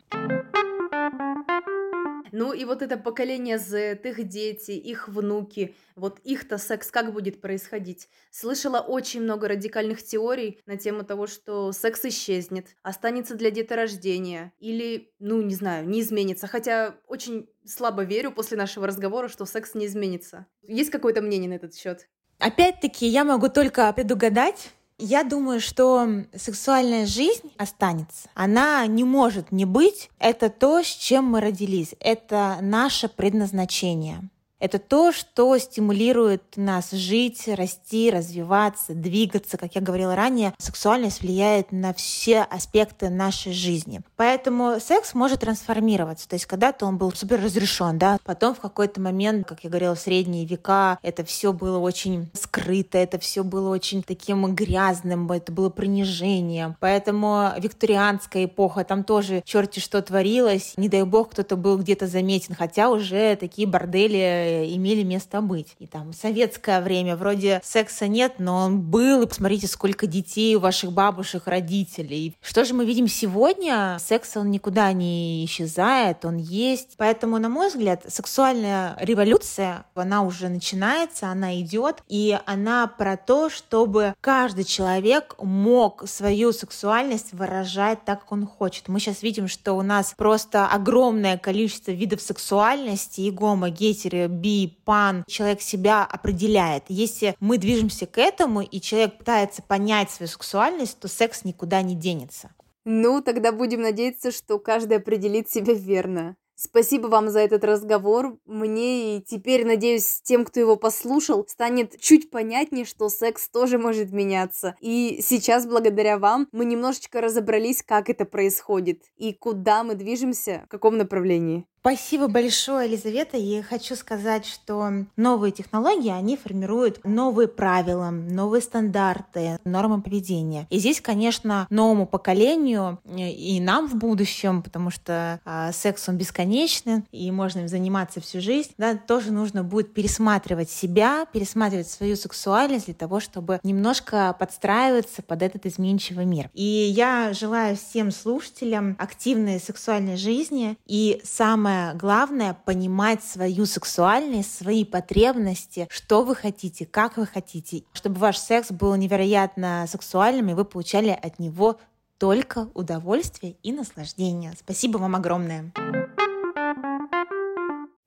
Ну 2.31 2.53
и 2.53 2.63
вот 2.63 2.81
это 2.81 2.95
поколение 2.97 3.59
Z, 3.59 3.99
их 4.03 4.27
дети, 4.27 4.71
их 4.71 5.09
внуки, 5.09 5.75
вот 5.95 6.19
их-то 6.23 6.57
секс 6.57 6.89
как 6.89 7.11
будет 7.11 7.41
происходить? 7.41 8.07
Слышала 8.29 8.79
очень 8.79 9.21
много 9.21 9.49
радикальных 9.49 10.01
теорий 10.01 10.59
на 10.65 10.77
тему 10.77 11.03
того, 11.03 11.27
что 11.27 11.73
секс 11.73 12.05
исчезнет, 12.05 12.67
останется 12.83 13.35
для 13.35 13.51
деторождения 13.51 14.53
или, 14.59 15.11
ну 15.19 15.41
не 15.41 15.55
знаю, 15.55 15.87
не 15.87 15.99
изменится. 15.99 16.47
Хотя 16.47 16.95
очень 17.07 17.49
слабо 17.65 18.03
верю 18.03 18.31
после 18.31 18.57
нашего 18.57 18.87
разговора, 18.87 19.27
что 19.27 19.45
секс 19.45 19.75
не 19.75 19.85
изменится. 19.85 20.47
Есть 20.61 20.89
какое-то 20.89 21.21
мнение 21.21 21.49
на 21.49 21.55
этот 21.55 21.75
счет? 21.75 22.07
Опять-таки, 22.39 23.05
я 23.05 23.25
могу 23.25 23.49
только 23.49 23.91
предугадать, 23.93 24.71
я 25.01 25.23
думаю, 25.23 25.59
что 25.59 26.07
сексуальная 26.35 27.05
жизнь 27.05 27.51
останется. 27.57 28.29
Она 28.35 28.85
не 28.85 29.03
может 29.03 29.51
не 29.51 29.65
быть. 29.65 30.09
Это 30.19 30.49
то, 30.49 30.83
с 30.83 30.87
чем 30.87 31.25
мы 31.25 31.41
родились. 31.41 31.95
Это 31.99 32.59
наше 32.61 33.09
предназначение. 33.09 34.29
Это 34.61 34.77
то, 34.77 35.11
что 35.11 35.57
стимулирует 35.57 36.43
нас 36.55 36.91
жить, 36.91 37.47
расти, 37.47 38.11
развиваться, 38.11 38.93
двигаться. 38.93 39.57
Как 39.57 39.73
я 39.73 39.81
говорила 39.81 40.15
ранее, 40.15 40.53
сексуальность 40.59 41.21
влияет 41.21 41.71
на 41.71 41.95
все 41.95 42.41
аспекты 42.41 43.09
нашей 43.09 43.53
жизни. 43.53 44.01
Поэтому 44.17 44.79
секс 44.79 45.15
может 45.15 45.39
трансформироваться. 45.39 46.29
То 46.29 46.35
есть 46.35 46.45
когда-то 46.45 46.85
он 46.85 46.99
был 46.99 47.11
супер 47.11 47.41
разрешен, 47.43 47.97
да, 47.97 48.19
потом 48.23 48.53
в 48.53 48.59
какой-то 48.59 49.01
момент, 49.01 49.47
как 49.47 49.63
я 49.63 49.69
говорила, 49.71 49.95
в 49.95 49.99
средние 49.99 50.45
века 50.45 50.99
это 51.01 51.25
все 51.25 51.53
было 51.53 51.79
очень 51.79 52.29
скрыто, 52.33 52.99
это 52.99 53.17
все 53.17 53.43
было 53.43 53.69
очень 53.69 54.03
таким 54.03 54.53
грязным, 54.53 55.31
это 55.31 55.51
было 55.51 55.71
принижением. 55.71 56.75
Поэтому 56.79 57.49
викторианская 57.57 58.45
эпоха, 58.45 58.83
там 58.83 59.03
тоже 59.05 59.41
черти 59.43 59.79
что 59.79 60.03
творилось. 60.03 60.73
Не 60.77 60.87
дай 60.87 61.01
бог, 61.01 61.31
кто-то 61.31 61.55
был 61.55 61.79
где-то 61.79 62.05
заметен, 62.05 62.53
хотя 62.53 62.91
уже 62.91 63.35
такие 63.37 63.67
бордели 63.67 64.50
имели 64.75 65.03
место 65.03 65.41
быть. 65.41 65.75
И 65.79 65.87
там 65.87 66.13
советское 66.13 66.81
время, 66.81 67.15
вроде 67.15 67.61
секса 67.63 68.07
нет, 68.07 68.35
но 68.39 68.57
он 68.57 68.81
был, 68.81 69.23
и 69.23 69.27
посмотрите, 69.27 69.67
сколько 69.67 70.07
детей 70.07 70.55
у 70.55 70.59
ваших 70.59 70.91
бабушек, 70.91 71.43
родителей. 71.45 72.35
Что 72.41 72.65
же 72.65 72.73
мы 72.73 72.85
видим 72.85 73.07
сегодня? 73.07 73.97
Секс, 73.99 74.37
он 74.37 74.51
никуда 74.51 74.91
не 74.93 75.43
исчезает, 75.45 76.25
он 76.25 76.37
есть. 76.37 76.95
Поэтому, 76.97 77.37
на 77.37 77.49
мой 77.49 77.69
взгляд, 77.69 78.03
сексуальная 78.07 78.95
революция, 78.99 79.85
она 79.95 80.23
уже 80.23 80.49
начинается, 80.49 81.27
она 81.27 81.59
идет, 81.59 82.03
и 82.07 82.39
она 82.45 82.87
про 82.87 83.17
то, 83.17 83.49
чтобы 83.49 84.13
каждый 84.21 84.63
человек 84.63 85.35
мог 85.39 86.07
свою 86.07 86.51
сексуальность 86.53 87.33
выражать 87.33 88.05
так, 88.05 88.21
как 88.21 88.31
он 88.31 88.45
хочет. 88.45 88.87
Мы 88.87 88.99
сейчас 88.99 89.23
видим, 89.23 89.47
что 89.47 89.73
у 89.73 89.81
нас 89.81 90.13
просто 90.15 90.67
огромное 90.67 91.37
количество 91.37 91.91
видов 91.91 92.21
сексуальности, 92.21 93.21
и 93.21 93.31
гомо, 93.31 93.69
гетеро, 93.69 94.27
би, 94.41 94.79
пан, 94.85 95.23
человек 95.27 95.61
себя 95.61 96.03
определяет. 96.03 96.83
Если 96.87 97.35
мы 97.39 97.57
движемся 97.57 98.05
к 98.05 98.17
этому, 98.17 98.61
и 98.61 98.81
человек 98.81 99.19
пытается 99.19 99.61
понять 99.61 100.09
свою 100.09 100.27
сексуальность, 100.27 100.99
то 100.99 101.07
секс 101.07 101.43
никуда 101.43 101.81
не 101.81 101.95
денется. 101.95 102.51
Ну, 102.83 103.21
тогда 103.21 103.51
будем 103.51 103.81
надеяться, 103.81 104.31
что 104.31 104.57
каждый 104.57 104.97
определит 104.97 105.49
себя 105.49 105.73
верно. 105.73 106.35
Спасибо 106.63 107.07
вам 107.07 107.29
за 107.29 107.39
этот 107.39 107.63
разговор. 107.63 108.37
Мне 108.45 109.17
и 109.17 109.21
теперь, 109.21 109.65
надеюсь, 109.65 110.21
тем, 110.23 110.45
кто 110.45 110.59
его 110.59 110.75
послушал, 110.75 111.43
станет 111.47 111.99
чуть 111.99 112.29
понятнее, 112.29 112.85
что 112.85 113.09
секс 113.09 113.49
тоже 113.49 113.79
может 113.79 114.11
меняться. 114.11 114.75
И 114.79 115.21
сейчас, 115.23 115.65
благодаря 115.65 116.19
вам, 116.19 116.47
мы 116.51 116.65
немножечко 116.65 117.19
разобрались, 117.19 117.81
как 117.81 118.11
это 118.11 118.25
происходит 118.25 119.01
и 119.17 119.33
куда 119.33 119.83
мы 119.83 119.95
движемся, 119.95 120.61
в 120.67 120.69
каком 120.69 120.99
направлении. 120.99 121.65
Спасибо 121.81 122.27
большое, 122.27 122.87
Елизавета. 122.87 123.37
И 123.37 123.59
хочу 123.63 123.95
сказать, 123.95 124.45
что 124.45 124.91
новые 125.17 125.51
технологии, 125.51 126.11
они 126.11 126.37
формируют 126.37 126.99
новые 127.03 127.47
правила, 127.47 128.11
новые 128.11 128.61
стандарты, 128.61 129.57
нормы 129.65 129.99
поведения. 129.99 130.67
И 130.69 130.77
здесь, 130.77 131.01
конечно, 131.01 131.65
новому 131.71 132.05
поколению 132.05 132.99
и 133.07 133.59
нам 133.59 133.87
в 133.87 133.95
будущем, 133.95 134.61
потому 134.61 134.91
что 134.91 135.39
а, 135.43 135.71
секс, 135.71 136.07
он 136.07 136.17
бесконечный, 136.17 137.01
и 137.11 137.31
можно 137.31 137.61
им 137.61 137.67
заниматься 137.67 138.21
всю 138.21 138.41
жизнь, 138.41 138.73
да, 138.77 138.95
тоже 138.95 139.31
нужно 139.31 139.63
будет 139.63 139.91
пересматривать 139.91 140.69
себя, 140.69 141.25
пересматривать 141.33 141.89
свою 141.89 142.15
сексуальность 142.15 142.85
для 142.85 142.93
того, 142.93 143.19
чтобы 143.19 143.59
немножко 143.63 144.35
подстраиваться 144.37 145.23
под 145.23 145.41
этот 145.41 145.65
изменчивый 145.65 146.25
мир. 146.25 146.51
И 146.53 146.63
я 146.63 147.33
желаю 147.33 147.75
всем 147.75 148.11
слушателям 148.11 148.95
активной 148.99 149.59
сексуальной 149.59 150.15
жизни 150.15 150.77
и 150.85 151.19
самое 151.23 151.70
самое 151.71 151.95
главное— 151.95 152.53
понимать 152.65 153.23
свою 153.23 153.65
сексуальность, 153.65 154.55
свои 154.55 154.83
потребности, 154.83 155.87
что 155.89 156.23
вы 156.23 156.35
хотите, 156.35 156.85
как 156.85 157.17
вы 157.17 157.25
хотите, 157.25 157.83
чтобы 157.93 158.19
ваш 158.19 158.37
секс 158.37 158.71
был 158.71 158.95
невероятно 158.95 159.85
сексуальным, 159.87 160.49
и 160.49 160.53
вы 160.53 160.65
получали 160.65 161.09
от 161.09 161.39
него 161.39 161.79
только 162.17 162.69
удовольствие 162.73 163.55
и 163.63 163.71
наслаждение. 163.71 164.53
Спасибо 164.59 164.97
вам 164.97 165.15
огромное. 165.15 165.71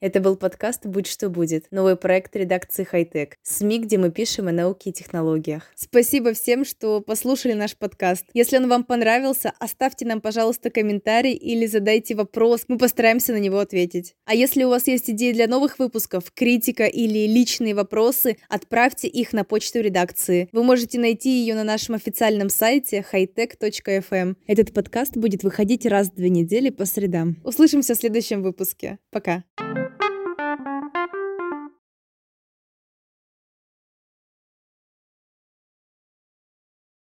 Это 0.05 0.21
был 0.21 0.37
подкаст 0.37 0.85
«Будь 0.85 1.07
что 1.07 1.31
будет», 1.31 1.65
новый 1.71 1.97
проект 1.97 2.37
редакции 2.37 2.85
«Хайтек», 2.85 3.39
СМИ, 3.43 3.79
где 3.79 3.97
мы 3.97 4.11
пишем 4.11 4.49
о 4.49 4.53
науке 4.53 4.91
и 4.91 4.93
технологиях. 4.93 5.73
Спасибо 5.75 6.35
всем, 6.35 6.67
что 6.67 7.01
послушали 7.01 7.55
наш 7.55 7.75
подкаст. 7.75 8.27
Если 8.35 8.59
он 8.59 8.69
вам 8.69 8.85
понравился, 8.85 9.55
оставьте 9.59 10.05
нам, 10.05 10.21
пожалуйста, 10.21 10.69
комментарий 10.69 11.33
или 11.33 11.65
задайте 11.65 12.15
вопрос, 12.15 12.65
мы 12.69 12.77
постараемся 12.77 13.33
на 13.33 13.39
него 13.39 13.59
ответить. 13.59 14.15
А 14.27 14.35
если 14.35 14.65
у 14.65 14.69
вас 14.69 14.89
есть 14.89 15.09
идеи 15.09 15.33
для 15.33 15.47
новых 15.47 15.79
выпусков, 15.79 16.31
критика 16.35 16.85
или 16.85 17.27
личные 17.27 17.75
вопросы, 17.75 18.37
отправьте 18.51 19.09
их 19.09 19.33
на 19.33 19.43
почту 19.43 19.81
редакции. 19.81 20.51
Вы 20.53 20.65
можете 20.65 20.99
найти 20.99 21.31
ее 21.31 21.55
на 21.55 21.65
нашем 21.65 21.95
официальном 21.95 22.51
сайте 22.51 23.03
hightech.fm. 23.11 24.35
Этот 24.47 24.75
подкаст 24.75 25.17
будет 25.17 25.45
выходить 25.45 25.87
раз 25.87 26.09
в 26.11 26.15
две 26.15 26.29
недели 26.29 26.69
по 26.69 26.85
средам. 26.85 27.41
Услышимся 27.43 27.95
в 27.95 27.97
следующем 27.97 28.43
выпуске. 28.43 28.99
Пока. 29.11 29.45